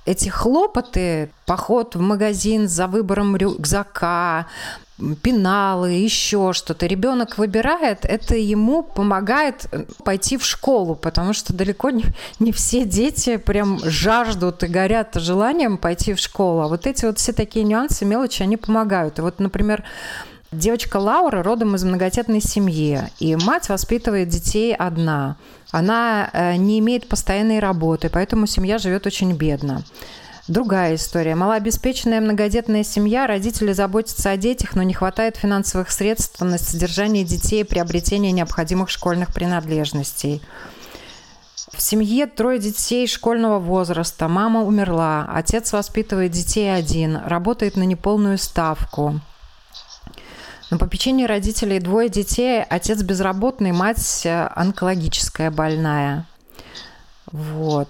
эти 0.06 0.30
хлопоты, 0.30 1.32
поход 1.45 1.95
в 1.95 1.99
магазин 1.99 2.69
за 2.69 2.88
выбором 2.88 3.36
рюкзака, 3.36 4.47
пеналы, 5.21 5.91
еще 5.91 6.53
что-то. 6.53 6.88
Ребенок 6.88 7.38
выбирает, 7.38 7.99
это 8.03 8.36
ему 8.36 8.83
помогает 8.83 9.67
э, 9.71 9.86
пойти 10.03 10.38
в 10.38 10.45
школу, 10.45 10.95
потому 10.95 11.33
что 11.33 11.53
далеко 11.53 11.91
не, 11.91 12.03
не 12.39 12.51
все 12.51 12.83
дети 12.83 13.38
прям 13.38 13.79
жаждут 13.83 14.63
и 14.63 14.67
горят 14.67 15.15
желанием 15.15 15.77
пойти 15.77 16.13
в 16.13 16.19
школу. 16.19 16.62
А 16.62 16.67
вот 16.67 16.88
эти 16.88 17.05
вот 17.05 17.19
все 17.19 17.31
такие 17.31 17.63
нюансы, 17.63 18.05
мелочи, 18.05 18.41
они 18.41 18.57
помогают. 18.57 19.19
И 19.19 19.21
вот, 19.21 19.39
например, 19.39 19.83
девочка 20.51 20.97
Лаура 20.97 21.43
родом 21.43 21.75
из 21.75 21.83
многодетной 21.83 22.41
семьи, 22.41 23.01
и 23.19 23.36
мать 23.36 23.69
воспитывает 23.69 24.29
детей 24.29 24.75
одна. 24.75 25.36
Она 25.69 26.29
э, 26.33 26.55
не 26.55 26.79
имеет 26.79 27.07
постоянной 27.07 27.60
работы, 27.60 28.10
поэтому 28.10 28.47
семья 28.47 28.79
живет 28.79 29.05
очень 29.05 29.33
бедно. 29.33 29.83
Другая 30.47 30.95
история. 30.95 31.36
Малообеспеченная 31.36 32.21
многодетная 32.21 32.86
семья, 32.86 33.27
родители 33.27 33.73
заботятся 33.73 34.29
о 34.29 34.38
детях, 34.38 34.75
но 34.75 34.83
не 34.83 34.93
хватает 34.93 35.36
финансовых 35.36 35.91
средств 35.91 36.39
на 36.39 36.57
содержание 36.57 37.25
детей 37.25 37.62
и 37.62 37.65
приобретение 37.65 38.31
необходимых 38.31 38.89
школьных 38.89 39.33
принадлежностей. 39.33 40.41
В 41.73 41.81
семье 41.81 42.27
трое 42.27 42.60
детей 42.60 43.07
школьного 43.07 43.60
возраста. 43.60 44.29
Мама 44.29 44.63
умерла, 44.63 45.29
отец 45.33 45.73
воспитывает 45.73 46.31
детей 46.31 46.73
один, 46.73 47.17
работает 47.17 47.75
на 47.75 47.83
неполную 47.83 48.38
ставку. 48.38 49.19
На 50.71 50.77
попечении 50.77 51.25
родителей 51.25 51.79
двое 51.79 52.07
детей, 52.07 52.63
отец 52.63 53.01
безработный, 53.01 53.73
мать 53.73 54.21
э, 54.25 54.49
онкологическая 54.55 55.51
больная. 55.51 56.25
Вот. 57.33 57.89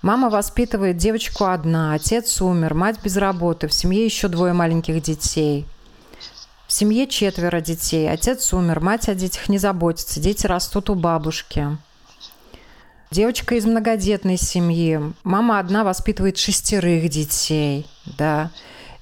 Мама 0.00 0.30
воспитывает 0.30 0.96
девочку 0.96 1.46
одна, 1.46 1.94
отец 1.94 2.40
умер, 2.40 2.74
мать 2.74 3.00
без 3.02 3.16
работы, 3.16 3.66
в 3.66 3.72
семье 3.72 4.04
еще 4.04 4.28
двое 4.28 4.52
маленьких 4.52 5.02
детей. 5.02 5.66
В 6.68 6.72
семье 6.72 7.08
четверо 7.08 7.60
детей, 7.60 8.08
отец 8.08 8.52
умер, 8.52 8.80
мать 8.80 9.08
о 9.08 9.14
детях 9.14 9.48
не 9.48 9.58
заботится, 9.58 10.20
дети 10.20 10.46
растут 10.46 10.88
у 10.90 10.94
бабушки. 10.94 11.76
Девочка 13.10 13.56
из 13.56 13.64
многодетной 13.64 14.36
семьи, 14.36 15.00
мама 15.24 15.58
одна 15.58 15.82
воспитывает 15.82 16.38
шестерых 16.38 17.08
детей, 17.08 17.86
да. 18.04 18.50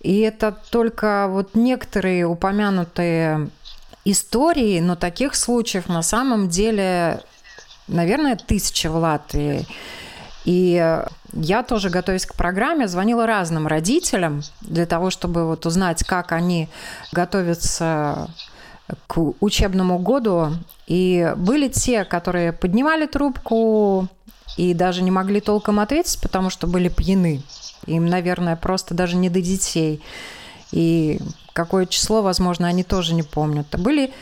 И 0.01 0.21
это 0.21 0.57
только 0.71 1.27
вот 1.29 1.55
некоторые 1.55 2.25
упомянутые 2.27 3.51
истории, 4.05 4.79
но 4.79 4.95
таких 4.95 5.35
случаев 5.35 5.89
на 5.89 6.03
самом 6.03 6.49
деле, 6.49 7.21
наверное, 7.89 8.37
тысячи 8.37 8.87
в 8.87 8.95
Латвии. 8.95 9.67
И 10.47 10.81
э, 10.81 11.07
я 11.33 11.63
тоже, 11.65 11.91
готовясь 11.91 12.25
к 12.25 12.35
программе, 12.35 12.89
звонила 12.89 13.27
разным 13.27 13.67
родителям 13.67 14.43
для 14.63 14.87
того, 14.87 15.11
чтобы 15.11 15.45
вот 15.45 15.67
узнать, 15.67 16.05
как 16.05 16.33
они 16.33 16.69
готовятся 17.13 18.31
к 19.09 19.19
учебному 19.41 19.99
году. 19.99 20.53
И 20.87 21.35
были 21.37 21.69
те, 21.69 22.05
которые 22.05 22.53
поднимали 22.53 23.07
трубку 23.07 24.09
и 24.57 24.73
даже 24.73 25.03
не 25.03 25.11
могли 25.11 25.41
толком 25.41 25.81
ответить, 25.81 26.21
потому 26.23 26.49
что 26.49 26.69
были 26.69 26.89
пьяны. 26.89 27.43
Им, 27.87 28.07
наверное, 28.07 28.55
просто 28.55 28.95
даже 28.95 29.17
не 29.17 29.29
до 29.29 29.41
детей. 29.41 30.01
И 30.71 31.19
какое 31.53 31.87
число, 31.87 32.23
возможно, 32.23 32.69
они 32.69 32.85
тоже 32.85 33.15
не 33.15 33.25
помнят. 33.25 33.67
Были 33.79 34.13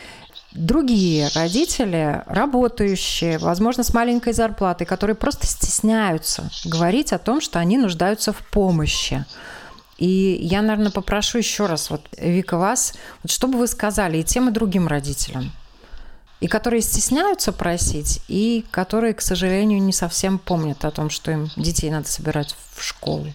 другие 0.55 1.29
родители, 1.35 2.23
работающие, 2.27 3.37
возможно, 3.37 3.83
с 3.83 3.93
маленькой 3.93 4.33
зарплатой, 4.33 4.87
которые 4.87 5.15
просто 5.15 5.45
стесняются 5.45 6.49
говорить 6.63 7.13
о 7.13 7.19
том, 7.19 7.41
что 7.41 7.59
они 7.59 7.77
нуждаются 7.77 8.31
в 8.33 8.37
помощи. 8.49 9.25
И 9.97 10.37
я, 10.41 10.61
наверное, 10.61 10.91
попрошу 10.91 11.37
еще 11.37 11.67
раз, 11.67 11.89
вот, 11.89 12.01
Вика, 12.17 12.57
вас, 12.57 12.93
вот, 13.23 13.31
что 13.31 13.47
бы 13.47 13.57
вы 13.57 13.67
сказали 13.67 14.17
и 14.17 14.23
тем, 14.23 14.49
и 14.49 14.51
другим 14.51 14.87
родителям, 14.87 15.51
и 16.41 16.47
которые 16.47 16.81
стесняются 16.81 17.53
просить, 17.53 18.21
и 18.27 18.65
которые, 18.71 19.13
к 19.13 19.21
сожалению, 19.21 19.81
не 19.81 19.93
совсем 19.93 20.37
помнят 20.37 20.83
о 20.83 20.91
том, 20.91 21.09
что 21.09 21.31
им 21.31 21.49
детей 21.55 21.89
надо 21.89 22.07
собирать 22.07 22.55
в 22.75 22.83
школу. 22.83 23.27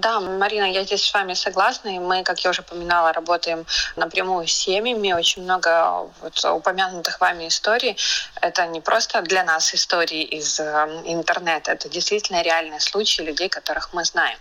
Да, 0.00 0.20
Марина, 0.20 0.64
я 0.64 0.84
здесь 0.84 1.04
с 1.04 1.12
вами 1.12 1.34
согласна. 1.34 1.88
И 1.88 1.98
мы, 1.98 2.22
как 2.22 2.38
я 2.44 2.50
уже 2.50 2.62
упоминала, 2.62 3.12
работаем 3.12 3.66
напрямую 3.96 4.46
с 4.46 4.52
семьями. 4.52 5.12
Очень 5.12 5.42
много 5.42 6.08
вот, 6.20 6.44
упомянутых 6.44 7.20
вами 7.20 7.48
историй. 7.48 7.96
Это 8.40 8.66
не 8.66 8.80
просто 8.80 9.22
для 9.22 9.42
нас 9.42 9.74
истории 9.74 10.22
из 10.22 10.60
э, 10.60 10.64
интернета. 11.04 11.72
Это 11.72 11.88
действительно 11.88 12.42
реальные 12.42 12.78
случаи 12.78 13.22
людей, 13.22 13.48
которых 13.48 13.92
мы 13.92 14.04
знаем. 14.04 14.38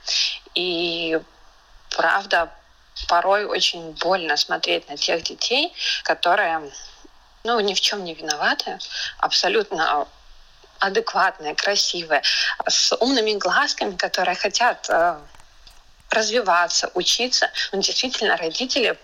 И 0.54 1.20
правда, 1.90 2.52
порой 3.08 3.46
очень 3.46 3.94
больно 3.94 4.38
смотреть 4.38 4.88
на 4.90 4.98
тех 4.98 5.24
детей, 5.24 5.74
которые 6.04 6.72
ну, 7.44 7.60
ни 7.62 7.74
в 7.74 7.82
чем 7.82 8.04
не 8.04 8.14
виноваты, 8.14 8.78
абсолютно 9.18 10.08
адекватные, 10.80 11.56
красивые, 11.56 12.22
с 12.68 12.96
умными 12.98 13.34
глазками, 13.34 13.96
которые 13.96 14.36
хотят 14.36 14.88
э, 14.90 15.18
развиваться, 16.10 16.92
учиться. 16.94 17.52
Но 17.72 17.82
действительно 17.82 18.38
родители 18.38 18.98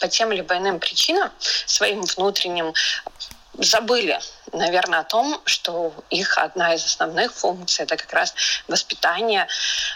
по 0.00 0.08
тем 0.08 0.32
либо 0.32 0.56
иным 0.56 0.80
причинам 0.80 1.30
своим 1.66 2.02
внутренним 2.02 2.74
забыли, 3.58 4.18
наверное, 4.52 5.00
о 5.00 5.04
том, 5.04 5.40
что 5.44 5.94
их 6.10 6.38
одна 6.38 6.74
из 6.74 6.84
основных 6.84 7.32
функций 7.32 7.84
это 7.84 7.96
как 7.96 8.12
раз 8.12 8.34
воспитание 8.68 9.46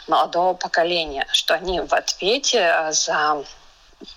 молодого 0.07 0.55
поколения, 0.55 1.27
что 1.33 1.55
они 1.55 1.81
в 1.81 1.93
ответе 1.93 2.89
за 2.93 3.45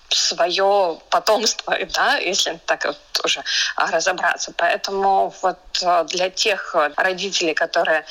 свое 0.08 0.98
потомство, 1.10 1.76
да, 1.94 2.16
если 2.16 2.58
так 2.66 2.84
вот 2.84 2.98
уже 3.24 3.42
разобраться. 3.76 4.52
Поэтому 4.56 5.34
вот 5.42 5.58
э, 5.82 6.04
для 6.08 6.30
тех 6.30 6.74
родителей, 6.96 7.54
которые 7.54 8.04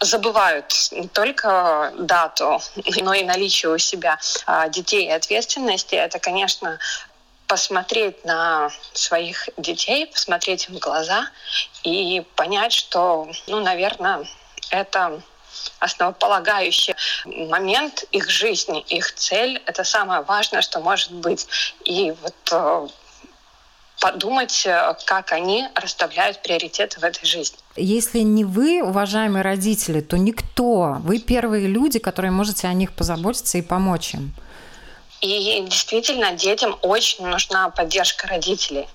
забывают 0.00 0.72
не 0.92 1.08
только 1.08 1.92
дату, 1.98 2.60
но 3.02 3.14
и 3.14 3.24
наличие 3.24 3.72
у 3.72 3.78
себя 3.78 4.18
а, 4.46 4.68
детей 4.68 5.06
и 5.06 5.10
ответственности, 5.10 5.94
это, 5.94 6.18
конечно, 6.18 6.78
посмотреть 7.46 8.24
на 8.24 8.70
своих 8.92 9.48
детей, 9.56 10.06
посмотреть 10.06 10.68
им 10.68 10.76
в 10.76 10.78
глаза 10.78 11.28
и 11.82 12.22
понять, 12.36 12.72
что, 12.72 13.28
ну, 13.46 13.60
наверное, 13.60 14.24
это 14.70 15.22
основополагающий 15.78 16.94
момент 17.24 18.04
их 18.12 18.28
жизни, 18.28 18.80
их 18.88 19.14
цель. 19.14 19.62
Это 19.66 19.84
самое 19.84 20.22
важное, 20.22 20.62
что 20.62 20.80
может 20.80 21.12
быть. 21.12 21.46
И 21.84 22.12
вот 22.22 22.34
э, 22.52 22.88
подумать, 24.00 24.64
э, 24.66 24.94
как 25.06 25.32
они 25.32 25.68
расставляют 25.74 26.42
приоритеты 26.42 27.00
в 27.00 27.04
этой 27.04 27.26
жизни. 27.26 27.58
Если 27.76 28.20
не 28.20 28.44
вы, 28.44 28.82
уважаемые 28.82 29.42
родители, 29.42 30.00
то 30.00 30.16
никто. 30.16 30.96
Вы 31.00 31.18
первые 31.18 31.66
люди, 31.66 31.98
которые 31.98 32.30
можете 32.30 32.66
о 32.66 32.72
них 32.72 32.92
позаботиться 32.92 33.58
и 33.58 33.62
помочь 33.62 34.14
им. 34.14 34.34
И 35.20 35.60
действительно, 35.62 36.32
детям 36.32 36.78
очень 36.82 37.26
нужна 37.26 37.70
поддержка 37.70 38.28
родителей. 38.28 38.88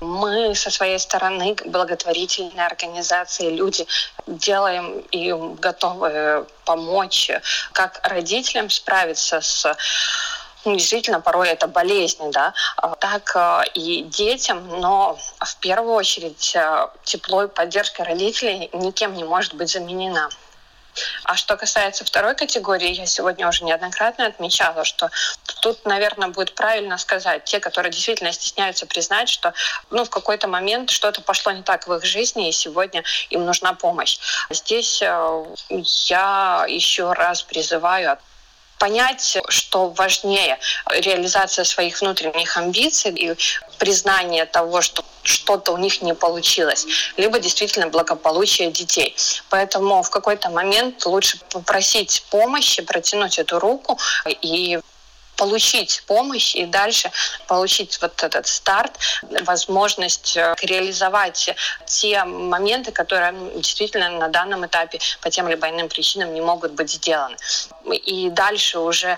Мы 0.00 0.54
со 0.54 0.70
своей 0.70 0.98
стороны, 0.98 1.56
благотворительные 1.64 2.66
организации, 2.66 3.50
люди, 3.50 3.86
делаем 4.26 5.00
и 5.10 5.32
готовы 5.58 6.46
помочь 6.64 7.30
как 7.72 8.00
родителям 8.02 8.68
справиться 8.68 9.40
с 9.40 9.76
ну, 10.66 10.76
действительно, 10.76 11.20
порой 11.22 11.48
это 11.48 11.66
болезни, 11.66 12.30
да, 12.30 12.52
так 12.98 13.32
э, 13.34 13.62
и 13.74 14.02
детям, 14.02 14.80
но 14.80 15.18
в 15.38 15.56
первую 15.56 15.94
очередь 15.94 16.54
э, 16.54 16.88
тепло 17.02 17.44
и 17.44 17.48
поддержка 17.48 18.04
родителей 18.04 18.68
никем 18.74 19.14
не 19.14 19.24
может 19.24 19.54
быть 19.54 19.70
заменена. 19.70 20.28
А 21.24 21.36
что 21.36 21.56
касается 21.56 22.04
второй 22.04 22.34
категории, 22.34 22.92
я 22.92 23.06
сегодня 23.06 23.48
уже 23.48 23.64
неоднократно 23.64 24.26
отмечала, 24.26 24.84
что 24.84 25.10
тут, 25.60 25.84
наверное, 25.84 26.28
будет 26.28 26.54
правильно 26.54 26.98
сказать, 26.98 27.44
те, 27.44 27.60
которые 27.60 27.92
действительно 27.92 28.32
стесняются 28.32 28.86
признать, 28.86 29.28
что 29.28 29.52
ну, 29.90 30.04
в 30.04 30.10
какой-то 30.10 30.48
момент 30.48 30.90
что-то 30.90 31.20
пошло 31.20 31.52
не 31.52 31.62
так 31.62 31.86
в 31.86 31.94
их 31.94 32.04
жизни, 32.04 32.48
и 32.48 32.52
сегодня 32.52 33.04
им 33.30 33.44
нужна 33.44 33.74
помощь. 33.74 34.18
Здесь 34.50 35.00
э, 35.02 35.44
я 36.06 36.64
еще 36.68 37.12
раз 37.12 37.42
призываю 37.42 38.18
понять, 38.80 39.38
что 39.48 39.90
важнее 39.90 40.58
реализация 40.90 41.64
своих 41.64 42.00
внутренних 42.00 42.56
амбиций 42.56 43.12
и 43.12 43.36
признание 43.78 44.46
того, 44.46 44.80
что 44.80 45.04
что-то 45.22 45.72
у 45.72 45.76
них 45.76 46.00
не 46.02 46.14
получилось, 46.14 46.86
либо 47.18 47.38
действительно 47.38 47.88
благополучие 47.88 48.70
детей. 48.72 49.14
Поэтому 49.50 50.02
в 50.02 50.10
какой-то 50.10 50.48
момент 50.48 51.04
лучше 51.04 51.38
попросить 51.50 52.24
помощи, 52.30 52.82
протянуть 52.82 53.38
эту 53.38 53.58
руку 53.58 53.98
и 54.42 54.80
получить 55.40 56.02
помощь 56.06 56.54
и 56.54 56.66
дальше 56.66 57.10
получить 57.46 57.98
вот 58.02 58.22
этот 58.22 58.46
старт, 58.46 58.92
возможность 59.46 60.36
э, 60.36 60.54
реализовать 60.60 61.56
те 61.86 62.24
моменты, 62.24 62.92
которые 62.92 63.32
действительно 63.56 64.10
на 64.10 64.28
данном 64.28 64.66
этапе 64.66 64.98
по 65.22 65.30
тем 65.30 65.48
либо 65.48 65.66
иным 65.70 65.88
причинам 65.88 66.34
не 66.34 66.42
могут 66.42 66.72
быть 66.72 66.90
сделаны. 66.90 67.36
И 67.86 68.28
дальше 68.28 68.78
уже 68.80 69.16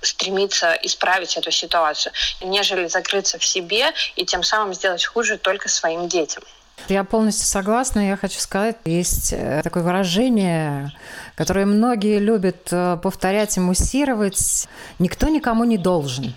стремиться 0.00 0.78
исправить 0.82 1.36
эту 1.36 1.50
ситуацию, 1.50 2.12
нежели 2.40 2.86
закрыться 2.86 3.36
в 3.40 3.44
себе 3.44 3.92
и 4.14 4.24
тем 4.24 4.44
самым 4.44 4.74
сделать 4.74 5.04
хуже 5.04 5.38
только 5.38 5.68
своим 5.68 6.06
детям. 6.08 6.44
Я 6.88 7.04
полностью 7.04 7.46
согласна. 7.46 8.08
Я 8.08 8.16
хочу 8.16 8.38
сказать, 8.38 8.76
есть 8.84 9.32
э, 9.32 9.60
такое 9.62 9.82
выражение, 9.82 10.92
которое 11.34 11.66
многие 11.66 12.18
любят 12.18 12.68
э, 12.70 12.98
повторять 13.02 13.56
и 13.56 13.60
муссировать. 13.60 14.68
Никто 14.98 15.28
никому 15.28 15.64
не 15.64 15.76
должен. 15.76 16.34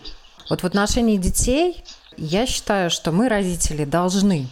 Вот 0.49 0.63
в 0.63 0.65
отношении 0.65 1.17
детей 1.17 1.84
я 2.17 2.45
считаю, 2.45 2.89
что 2.89 3.12
мы, 3.12 3.30
родители, 3.30 3.86
должны 3.86 4.47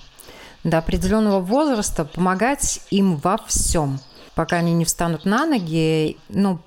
до 0.63 0.78
определенного 0.78 1.39
возраста 1.39 2.06
помогать 2.06 2.82
им 2.89 3.17
во 3.17 3.38
всем, 3.47 3.99
пока 4.36 4.58
они 4.58 4.73
не 4.73 4.86
встанут 4.86 5.25
на 5.25 5.45
ноги. 5.45 6.17
Ну, 6.30 6.60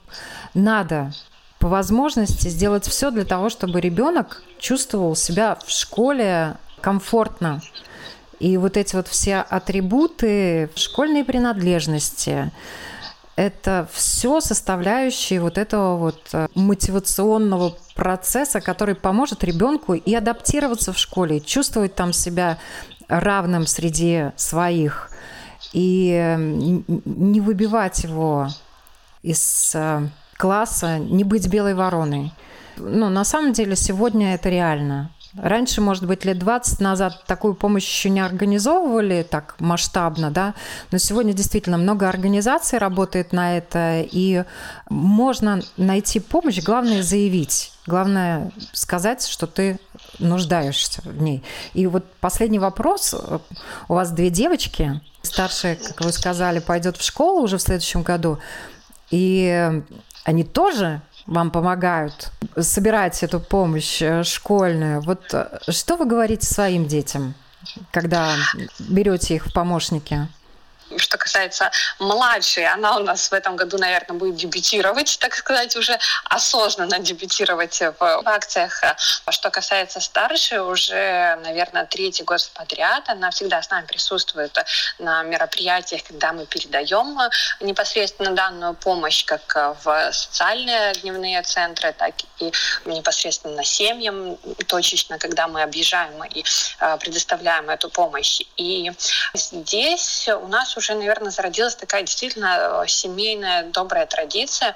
надо 0.52 1.12
по 1.58 1.68
возможности 1.68 2.48
сделать 2.48 2.86
все 2.86 3.10
для 3.10 3.24
того, 3.24 3.48
чтобы 3.48 3.80
ребенок 3.80 4.42
чувствовал 4.58 5.14
себя 5.14 5.56
в 5.64 5.70
школе 5.70 6.56
комфортно, 6.80 7.62
и 8.42 8.56
вот 8.56 8.76
эти 8.76 8.96
вот 8.96 9.06
все 9.06 9.36
атрибуты, 9.36 10.68
школьные 10.74 11.24
принадлежности, 11.24 12.50
это 13.36 13.88
все 13.92 14.40
составляющие 14.40 15.40
вот 15.40 15.58
этого 15.58 15.96
вот 15.96 16.20
э, 16.32 16.48
мотивационного 16.56 17.76
процесса, 17.94 18.60
который 18.60 18.96
поможет 18.96 19.44
ребенку 19.44 19.94
и 19.94 20.12
адаптироваться 20.12 20.92
в 20.92 20.98
школе, 20.98 21.38
чувствовать 21.40 21.94
там 21.94 22.12
себя 22.12 22.58
равным 23.06 23.64
среди 23.68 24.32
своих, 24.34 25.10
и 25.72 26.34
не 27.04 27.40
выбивать 27.40 28.02
его 28.02 28.48
из 29.22 29.72
э, 29.76 30.08
класса, 30.36 30.98
не 30.98 31.22
быть 31.22 31.46
белой 31.48 31.74
вороной. 31.74 32.32
Ну, 32.76 33.08
на 33.08 33.22
самом 33.22 33.52
деле 33.52 33.76
сегодня 33.76 34.34
это 34.34 34.48
реально. 34.48 35.12
Раньше, 35.34 35.80
может 35.80 36.06
быть, 36.06 36.26
лет 36.26 36.38
20 36.38 36.80
назад 36.80 37.24
такую 37.26 37.54
помощь 37.54 37.86
еще 37.88 38.10
не 38.10 38.20
организовывали 38.20 39.22
так 39.22 39.54
масштабно, 39.60 40.30
да, 40.30 40.54
но 40.90 40.98
сегодня 40.98 41.32
действительно 41.32 41.78
много 41.78 42.06
организаций 42.06 42.78
работает 42.78 43.32
на 43.32 43.56
это, 43.56 44.02
и 44.02 44.44
можно 44.90 45.62
найти 45.78 46.20
помощь, 46.20 46.62
главное 46.62 47.02
заявить, 47.02 47.72
главное 47.86 48.52
сказать, 48.72 49.26
что 49.26 49.46
ты 49.46 49.78
нуждаешься 50.18 51.00
в 51.02 51.22
ней. 51.22 51.42
И 51.72 51.86
вот 51.86 52.04
последний 52.20 52.58
вопрос. 52.58 53.14
У 53.88 53.94
вас 53.94 54.10
две 54.10 54.28
девочки, 54.28 55.00
старшая, 55.22 55.76
как 55.76 56.02
вы 56.02 56.12
сказали, 56.12 56.58
пойдет 56.58 56.98
в 56.98 57.02
школу 57.02 57.42
уже 57.42 57.56
в 57.56 57.62
следующем 57.62 58.02
году, 58.02 58.38
и 59.10 59.82
они 60.24 60.44
тоже 60.44 61.00
вам 61.26 61.50
помогают 61.50 62.30
собирать 62.58 63.22
эту 63.22 63.40
помощь 63.40 64.02
э, 64.02 64.22
школьную. 64.24 65.00
Вот 65.00 65.32
э, 65.32 65.58
что 65.68 65.96
вы 65.96 66.06
говорите 66.06 66.46
своим 66.46 66.86
детям, 66.86 67.34
когда 67.90 68.34
берете 68.78 69.36
их 69.36 69.46
в 69.46 69.52
помощники? 69.52 70.28
Что 70.96 71.18
касается 71.18 71.70
младшей, 71.98 72.66
она 72.66 72.96
у 72.96 73.00
нас 73.00 73.30
в 73.30 73.32
этом 73.32 73.56
году, 73.56 73.78
наверное, 73.78 74.18
будет 74.18 74.36
дебютировать, 74.36 75.18
так 75.20 75.34
сказать, 75.34 75.76
уже 75.76 75.98
осознанно 76.24 76.98
дебютировать 76.98 77.80
в 77.80 78.22
акциях. 78.24 78.82
А 79.24 79.32
что 79.32 79.50
касается 79.50 80.00
старшей, 80.00 80.58
уже, 80.58 81.38
наверное, 81.42 81.86
третий 81.86 82.24
год 82.24 82.40
подряд 82.54 83.08
она 83.08 83.30
всегда 83.30 83.62
с 83.62 83.70
нами 83.70 83.86
присутствует 83.86 84.56
на 84.98 85.22
мероприятиях, 85.22 86.02
когда 86.04 86.32
мы 86.32 86.46
передаем 86.46 87.18
непосредственно 87.60 88.32
данную 88.32 88.74
помощь 88.74 89.24
как 89.24 89.76
в 89.84 90.12
социальные 90.12 90.94
дневные 90.94 91.42
центры, 91.42 91.92
так 91.92 92.14
и 92.38 92.52
непосредственно 92.84 93.64
семьям 93.64 94.36
точечно, 94.66 95.18
когда 95.18 95.46
мы 95.48 95.62
объезжаем 95.62 96.24
и 96.24 96.44
а, 96.78 96.96
предоставляем 96.96 97.70
эту 97.70 97.88
помощь. 97.88 98.40
И 98.56 98.90
здесь 99.34 100.28
у 100.28 100.48
нас 100.48 100.76
уже 100.76 100.81
уже, 100.82 100.94
наверное, 100.94 101.30
зародилась 101.30 101.76
такая 101.76 102.02
действительно 102.02 102.82
э, 102.82 102.88
семейная 102.88 103.62
добрая 103.62 104.06
традиция. 104.06 104.74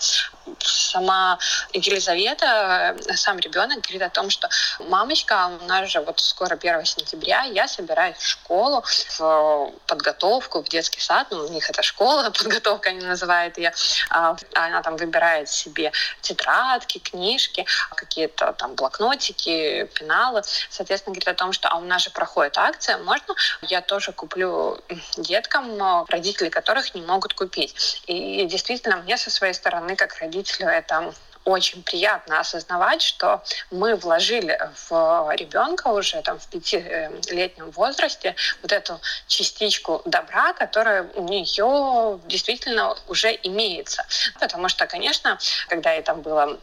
Сама 0.63 1.39
Елизавета, 1.73 2.97
сам 3.15 3.39
ребенок 3.39 3.81
говорит 3.81 4.03
о 4.03 4.11
том, 4.11 4.31
что 4.31 4.49
мамочка, 4.89 5.51
у 5.61 5.65
нас 5.67 5.89
же 5.91 6.01
вот 6.01 6.21
скоро 6.21 6.55
1 6.55 6.85
сентября, 6.85 7.43
я 7.43 7.69
собираюсь 7.69 8.17
в 8.17 8.27
школу, 8.27 8.85
в 9.19 9.73
подготовку, 9.87 10.63
в 10.63 10.69
детский 10.69 11.01
сад, 11.01 11.29
ну, 11.31 11.45
у 11.45 11.49
них 11.49 11.69
это 11.69 11.83
школа, 11.83 12.31
подготовка 12.39 12.91
они 12.91 13.05
называют 13.05 13.59
ее, 13.59 13.73
а, 14.11 14.37
она 14.55 14.83
там 14.83 14.97
выбирает 14.97 15.49
себе 15.49 15.93
тетрадки, 16.21 16.99
книжки, 16.99 17.67
какие-то 17.95 18.53
там 18.53 18.75
блокнотики, 18.75 19.89
пеналы, 19.95 20.43
соответственно, 20.71 21.15
говорит 21.15 21.29
о 21.29 21.35
том, 21.35 21.53
что 21.53 21.69
а 21.69 21.77
у 21.77 21.83
нас 21.83 22.03
же 22.03 22.11
проходит 22.11 22.59
акция, 22.59 22.99
можно 22.99 23.35
я 23.63 23.81
тоже 23.81 24.13
куплю 24.13 24.79
деткам 25.17 26.05
родители 26.09 26.49
которых 26.49 26.95
не 26.95 27.03
могут 27.03 27.35
купить. 27.35 28.03
И 28.07 28.45
действительно, 28.47 28.97
мне 28.97 29.17
со 29.17 29.31
своей 29.31 29.55
стороны, 29.55 29.97
как 29.97 30.21
родителю, 30.37 30.69
это 30.69 31.15
очень 31.45 31.83
приятно 31.85 32.41
осознавать, 32.41 33.03
что 33.03 33.43
мы 33.71 33.95
вложили 33.95 34.59
в 34.89 35.31
ребенка 35.37 35.89
уже 35.89 36.21
там 36.23 36.41
в 36.41 36.47
пятилетнем 36.49 37.71
возрасте 37.71 38.35
вот 38.63 38.73
эту 38.73 39.01
частичку 39.29 40.03
добра, 40.05 40.53
которая 40.55 41.05
у 41.15 41.23
нее 41.23 42.19
действительно 42.27 42.97
уже 43.07 43.39
имеется. 43.45 44.05
Потому 44.41 44.69
что, 44.69 44.87
конечно, 44.87 45.39
когда 45.69 45.93
я 45.93 46.03
там 46.03 46.21
было 46.21 46.59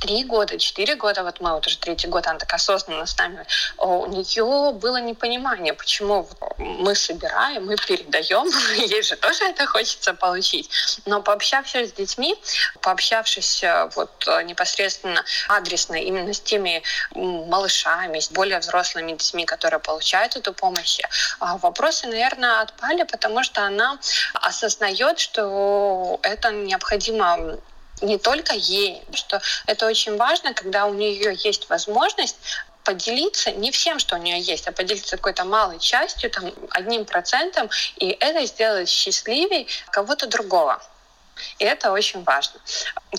три 0.00 0.24
года, 0.24 0.58
четыре 0.58 0.94
года, 0.94 1.22
вот 1.22 1.40
мы 1.40 1.52
вот 1.52 1.66
уже 1.66 1.78
третий 1.78 2.08
год, 2.08 2.26
она 2.26 2.38
так 2.38 2.52
осознанно 2.52 3.06
с 3.06 3.16
нами, 3.16 3.46
у 3.78 4.06
нее 4.06 4.72
было 4.72 4.98
непонимание, 4.98 5.72
почему 5.72 6.28
мы 6.58 6.94
собираем, 6.94 7.66
мы 7.66 7.76
передаем, 7.76 8.46
ей 8.76 9.02
же 9.02 9.16
тоже 9.16 9.44
это 9.44 9.66
хочется 9.66 10.14
получить. 10.14 10.70
Но 11.06 11.22
пообщавшись 11.22 11.90
с 11.90 11.92
детьми, 11.92 12.36
пообщавшись 12.80 13.62
э, 13.62 13.90
вот 13.94 14.10
э, 14.26 14.42
непосредственно 14.42 15.24
адресно 15.48 15.94
именно 15.94 16.32
с 16.32 16.40
теми 16.40 16.82
малышами, 17.14 18.20
с 18.20 18.30
более 18.30 18.58
взрослыми 18.58 19.12
детьми, 19.12 19.44
которые 19.44 19.80
получают 19.80 20.36
эту 20.36 20.52
помощь, 20.52 21.00
а 21.40 21.56
вопросы, 21.58 22.06
наверное, 22.06 22.60
отпали, 22.60 23.04
потому 23.04 23.42
что 23.42 23.62
она 23.62 23.98
осознает, 24.34 25.18
что 25.18 26.18
это 26.22 26.50
необходимо 26.50 27.58
не 28.02 28.18
только 28.18 28.54
ей, 28.54 29.02
что 29.12 29.40
это 29.66 29.86
очень 29.86 30.16
важно, 30.16 30.54
когда 30.54 30.86
у 30.86 30.94
нее 30.94 31.36
есть 31.42 31.68
возможность 31.68 32.36
поделиться 32.84 33.50
не 33.50 33.72
всем, 33.72 33.98
что 33.98 34.14
у 34.14 34.18
нее 34.18 34.40
есть, 34.40 34.68
а 34.68 34.72
поделиться 34.72 35.16
какой-то 35.16 35.44
малой 35.44 35.78
частью, 35.80 36.30
там, 36.30 36.52
одним 36.70 37.04
процентом, 37.04 37.68
и 37.96 38.16
это 38.20 38.46
сделает 38.46 38.88
счастливее 38.88 39.66
кого-то 39.90 40.26
другого. 40.28 40.80
И 41.58 41.64
это 41.64 41.92
очень 41.92 42.22
важно. 42.24 42.60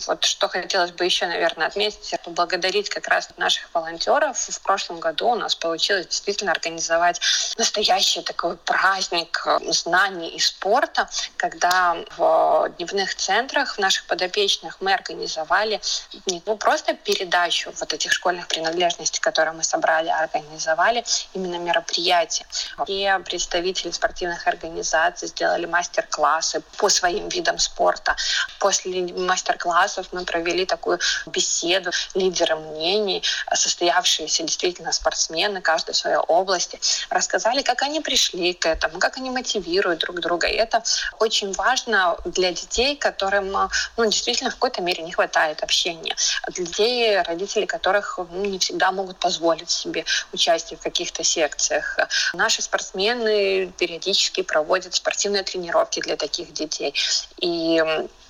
Вот 0.06 0.24
что 0.24 0.48
хотелось 0.48 0.92
бы 0.92 1.06
еще, 1.06 1.26
наверное, 1.28 1.68
отметить, 1.68 2.14
поблагодарить 2.24 2.90
как 2.90 3.08
раз 3.08 3.30
наших 3.38 3.70
волонтеров. 3.74 4.38
В 4.38 4.62
прошлом 4.62 5.00
году 5.00 5.30
у 5.30 5.36
нас 5.36 5.56
получилось 5.56 6.08
действительно 6.08 6.52
организовать 6.52 7.20
настоящий 7.58 8.22
такой 8.22 8.58
праздник 8.58 9.44
э, 9.46 9.60
знаний 9.72 10.30
и 10.30 10.40
спорта, 10.40 11.10
когда 11.36 11.98
в 12.18 12.70
дневных 12.78 13.16
центрах 13.16 13.78
наших 13.78 14.06
подопечных 14.06 14.78
мы 14.82 14.94
организовали 14.94 15.82
не 16.28 16.42
ну, 16.46 16.58
просто 16.58 16.94
передачу 16.94 17.72
вот 17.80 17.94
этих 17.94 18.12
школьных 18.12 18.48
принадлежностей, 18.48 19.22
которые 19.22 19.54
мы 19.54 19.64
собрали, 19.64 20.10
а 20.10 20.20
организовали 20.20 21.04
именно 21.34 21.58
мероприятия. 21.58 22.46
И 22.88 23.12
представители 23.26 23.92
спортивных 23.92 24.48
организаций 24.48 25.28
сделали 25.28 25.66
мастер-классы 25.66 26.62
по 26.78 26.90
своим 26.90 27.30
видам 27.30 27.58
спорта 27.58 28.07
спорта. 28.08 28.16
После 28.60 29.14
мастер-классов 29.14 30.08
мы 30.12 30.26
провели 30.26 30.66
такую 30.66 31.00
беседу 31.26 31.92
лидеры 32.16 32.56
мнений, 32.56 33.24
состоявшиеся 33.54 34.44
действительно 34.44 34.92
спортсмены, 34.92 35.62
каждой 35.62 35.94
своей 35.94 36.18
области, 36.18 36.80
рассказали, 37.10 37.62
как 37.62 37.82
они 37.82 38.02
пришли 38.02 38.54
к 38.54 38.66
этому, 38.66 39.00
как 39.00 39.18
они 39.18 39.30
мотивируют 39.30 40.00
друг 40.00 40.20
друга. 40.20 40.48
И 40.48 40.56
это 40.56 40.84
очень 41.20 41.54
важно 41.54 42.18
для 42.26 42.52
детей, 42.52 42.96
которым 42.96 43.52
ну, 43.98 44.06
действительно 44.06 44.50
в 44.50 44.56
какой-то 44.56 44.82
мере 44.82 45.04
не 45.04 45.12
хватает 45.12 45.64
общения. 45.64 46.16
Для 46.48 46.66
детей, 46.66 47.22
родители 47.22 47.66
которых 47.66 48.20
ну, 48.32 48.46
не 48.46 48.60
всегда 48.60 48.92
могут 48.92 49.18
позволить 49.20 49.70
себе 49.70 50.06
участие 50.34 50.78
в 50.78 50.82
каких-то 50.82 51.24
секциях. 51.24 52.00
Наши 52.34 52.62
спортсмены 52.62 53.72
периодически 53.78 54.42
проводят 54.42 54.96
спортивные 54.96 55.44
тренировки 55.44 56.00
для 56.00 56.16
таких 56.16 56.54
детей. 56.54 56.94
И 57.40 57.82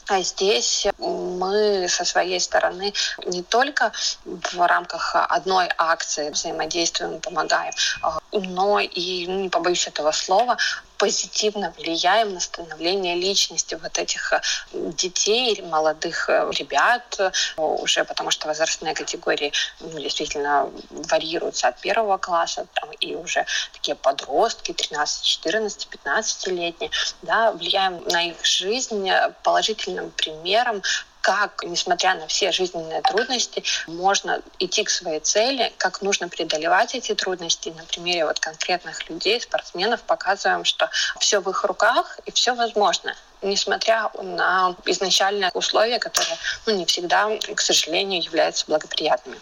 А 0.08 0.22
здесь 0.22 0.88
мы 0.98 1.88
со 1.90 2.06
своей 2.06 2.40
стороны 2.40 2.94
не 3.26 3.44
только 3.44 3.92
в 4.26 4.68
рамках 4.68 5.16
одной 5.16 5.70
акции 5.78 6.30
взаимодействуем, 6.30 7.20
помогаем, 7.20 7.74
а, 8.02 8.18
но 8.42 8.80
и, 8.80 9.26
ну, 9.28 9.40
не 9.40 9.50
побоюсь 9.50 9.88
этого 9.88 10.12
слова, 10.12 10.58
позитивно 10.98 11.74
влияем 11.78 12.34
на 12.34 12.40
становление 12.40 13.16
личности 13.16 13.78
вот 13.82 13.98
этих 13.98 14.34
э, 14.34 14.42
детей, 14.74 15.62
молодых 15.62 16.30
э, 16.30 16.50
ребят, 16.52 17.16
э, 17.20 17.32
уже 17.58 18.04
потому 18.04 18.32
что 18.32 18.48
возрастные 18.48 18.94
категории 18.94 19.54
ну, 19.80 20.00
действительно 20.00 20.70
варьируются 20.90 21.68
от 21.68 21.80
первого 21.80 22.18
класса, 22.18 22.68
там, 22.74 22.92
и 23.00 23.16
уже 23.16 23.46
такие 23.74 23.96
подростки, 23.96 24.74
13, 24.74 25.24
14, 25.24 25.88
15-летние, 26.06 26.92
да, 27.22 27.52
влияем 27.52 28.04
на 28.06 28.30
их 28.30 28.44
жизнь 28.44 29.10
положительным 29.44 30.12
примером, 30.12 30.82
как, 31.28 31.64
несмотря 31.66 32.16
на 32.16 32.26
все 32.28 32.54
жизненные 32.54 33.02
трудности, 33.02 33.62
можно 33.86 34.42
идти 34.60 34.86
к 34.86 34.90
своей 34.90 35.20
цели, 35.20 35.74
как 35.78 36.02
нужно 36.02 36.30
преодолевать 36.30 36.96
эти 36.96 37.14
трудности. 37.16 37.74
На 37.76 37.84
примере 37.84 38.24
вот 38.24 38.40
конкретных 38.40 39.10
людей, 39.10 39.42
спортсменов, 39.42 40.02
показываем, 40.04 40.64
что 40.64 40.90
все 41.20 41.42
в 41.42 41.50
их 41.50 41.66
руках 41.66 42.20
и 42.26 42.32
все 42.32 42.56
возможно 42.56 43.14
несмотря 43.44 44.10
на 44.24 44.76
изначальные 44.86 45.52
условия, 45.54 46.00
которые 46.00 46.38
ну, 46.66 46.76
не 46.76 46.86
всегда, 46.86 47.30
к 47.54 47.62
сожалению, 47.62 48.24
являются 48.24 48.66
благоприятными. 48.66 49.38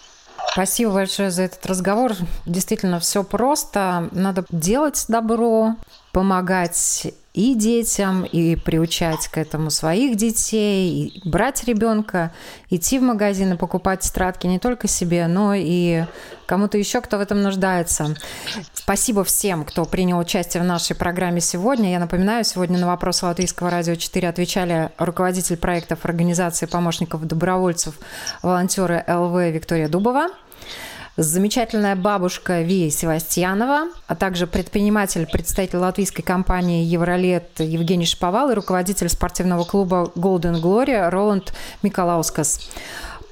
Спасибо 0.51 0.91
большое 0.91 1.31
за 1.31 1.43
этот 1.43 1.65
разговор. 1.65 2.13
Действительно, 2.45 2.99
все 2.99 3.23
просто. 3.23 4.09
Надо 4.11 4.43
делать 4.49 5.05
добро, 5.07 5.75
помогать 6.16 7.11
и 7.34 7.55
детям, 7.55 8.24
и 8.24 8.55
приучать 8.55 9.28
к 9.28 9.38
этому 9.38 9.70
своих 9.70 10.16
детей, 10.16 10.89
и 10.89 11.30
брать 11.30 11.66
ребенка, 11.66 12.32
идти 12.70 12.99
в 12.99 13.01
магазин 13.01 13.51
и 13.51 13.57
покупать 13.57 13.99
тетрадки 13.99 14.47
не 14.47 14.57
только 14.57 14.88
себе, 14.88 15.28
но 15.28 15.53
и 15.53 16.05
кому-то 16.45 16.78
еще, 16.78 17.01
кто 17.01 17.18
в 17.18 17.20
этом 17.20 17.43
нуждается. 17.43 18.16
Спасибо 18.74 19.26
всем, 19.26 19.66
кто 19.66 19.84
принял 19.84 20.18
участие 20.18 20.63
в 20.63 20.66
нашей 20.66 20.95
программе 20.95 21.41
сегодня. 21.41 21.91
Я 21.91 21.99
напоминаю, 21.99 22.45
сегодня 22.45 22.80
на 22.80 22.88
вопросы 22.88 23.26
Латвийского 23.26 23.70
радио 23.70 23.95
4 23.95 24.30
отвечали 24.30 24.91
руководитель 24.97 25.57
проектов 25.57 26.05
Организации 26.05 26.66
помощников 26.66 27.28
добровольцев, 27.28 27.95
волонтеры 28.41 29.03
ЛВ 29.05 29.51
Виктория 29.53 29.89
Дубова, 29.89 30.30
замечательная 31.18 31.95
бабушка 31.95 32.61
Вия 32.61 32.89
Севастьянова, 32.89 33.89
а 34.07 34.16
также 34.16 34.47
предприниматель, 34.47 35.26
представитель 35.26 35.78
латвийской 35.78 36.24
компании 36.24 36.84
«Евролет» 36.84 37.59
Евгений 37.59 38.05
Шповал 38.05 38.51
и 38.51 38.53
руководитель 38.53 39.09
спортивного 39.09 39.63
клуба 39.63 40.11
«Golden 40.16 40.61
Glory» 40.61 41.09
Роланд 41.09 41.53
Миколаускас. 41.82 42.70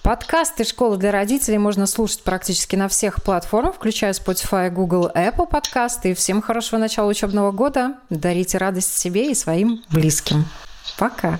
Подкасты 0.01 0.65
«Школа 0.65 0.97
для 0.97 1.11
родителей» 1.11 1.57
можно 1.57 1.87
слушать 1.87 2.23
практически 2.23 2.75
на 2.75 2.89
всех 2.89 3.23
платформах, 3.23 3.75
включая 3.75 4.11
Spotify, 4.11 4.69
Google, 4.69 5.09
Apple 5.15 5.47
подкасты. 5.47 6.11
И 6.11 6.13
всем 6.13 6.41
хорошего 6.41 6.77
начала 6.77 7.07
учебного 7.07 7.51
года. 7.51 7.95
Дарите 8.09 8.57
радость 8.57 8.97
себе 8.97 9.31
и 9.31 9.33
своим 9.33 9.81
близким. 9.89 10.45
Пока. 10.97 11.39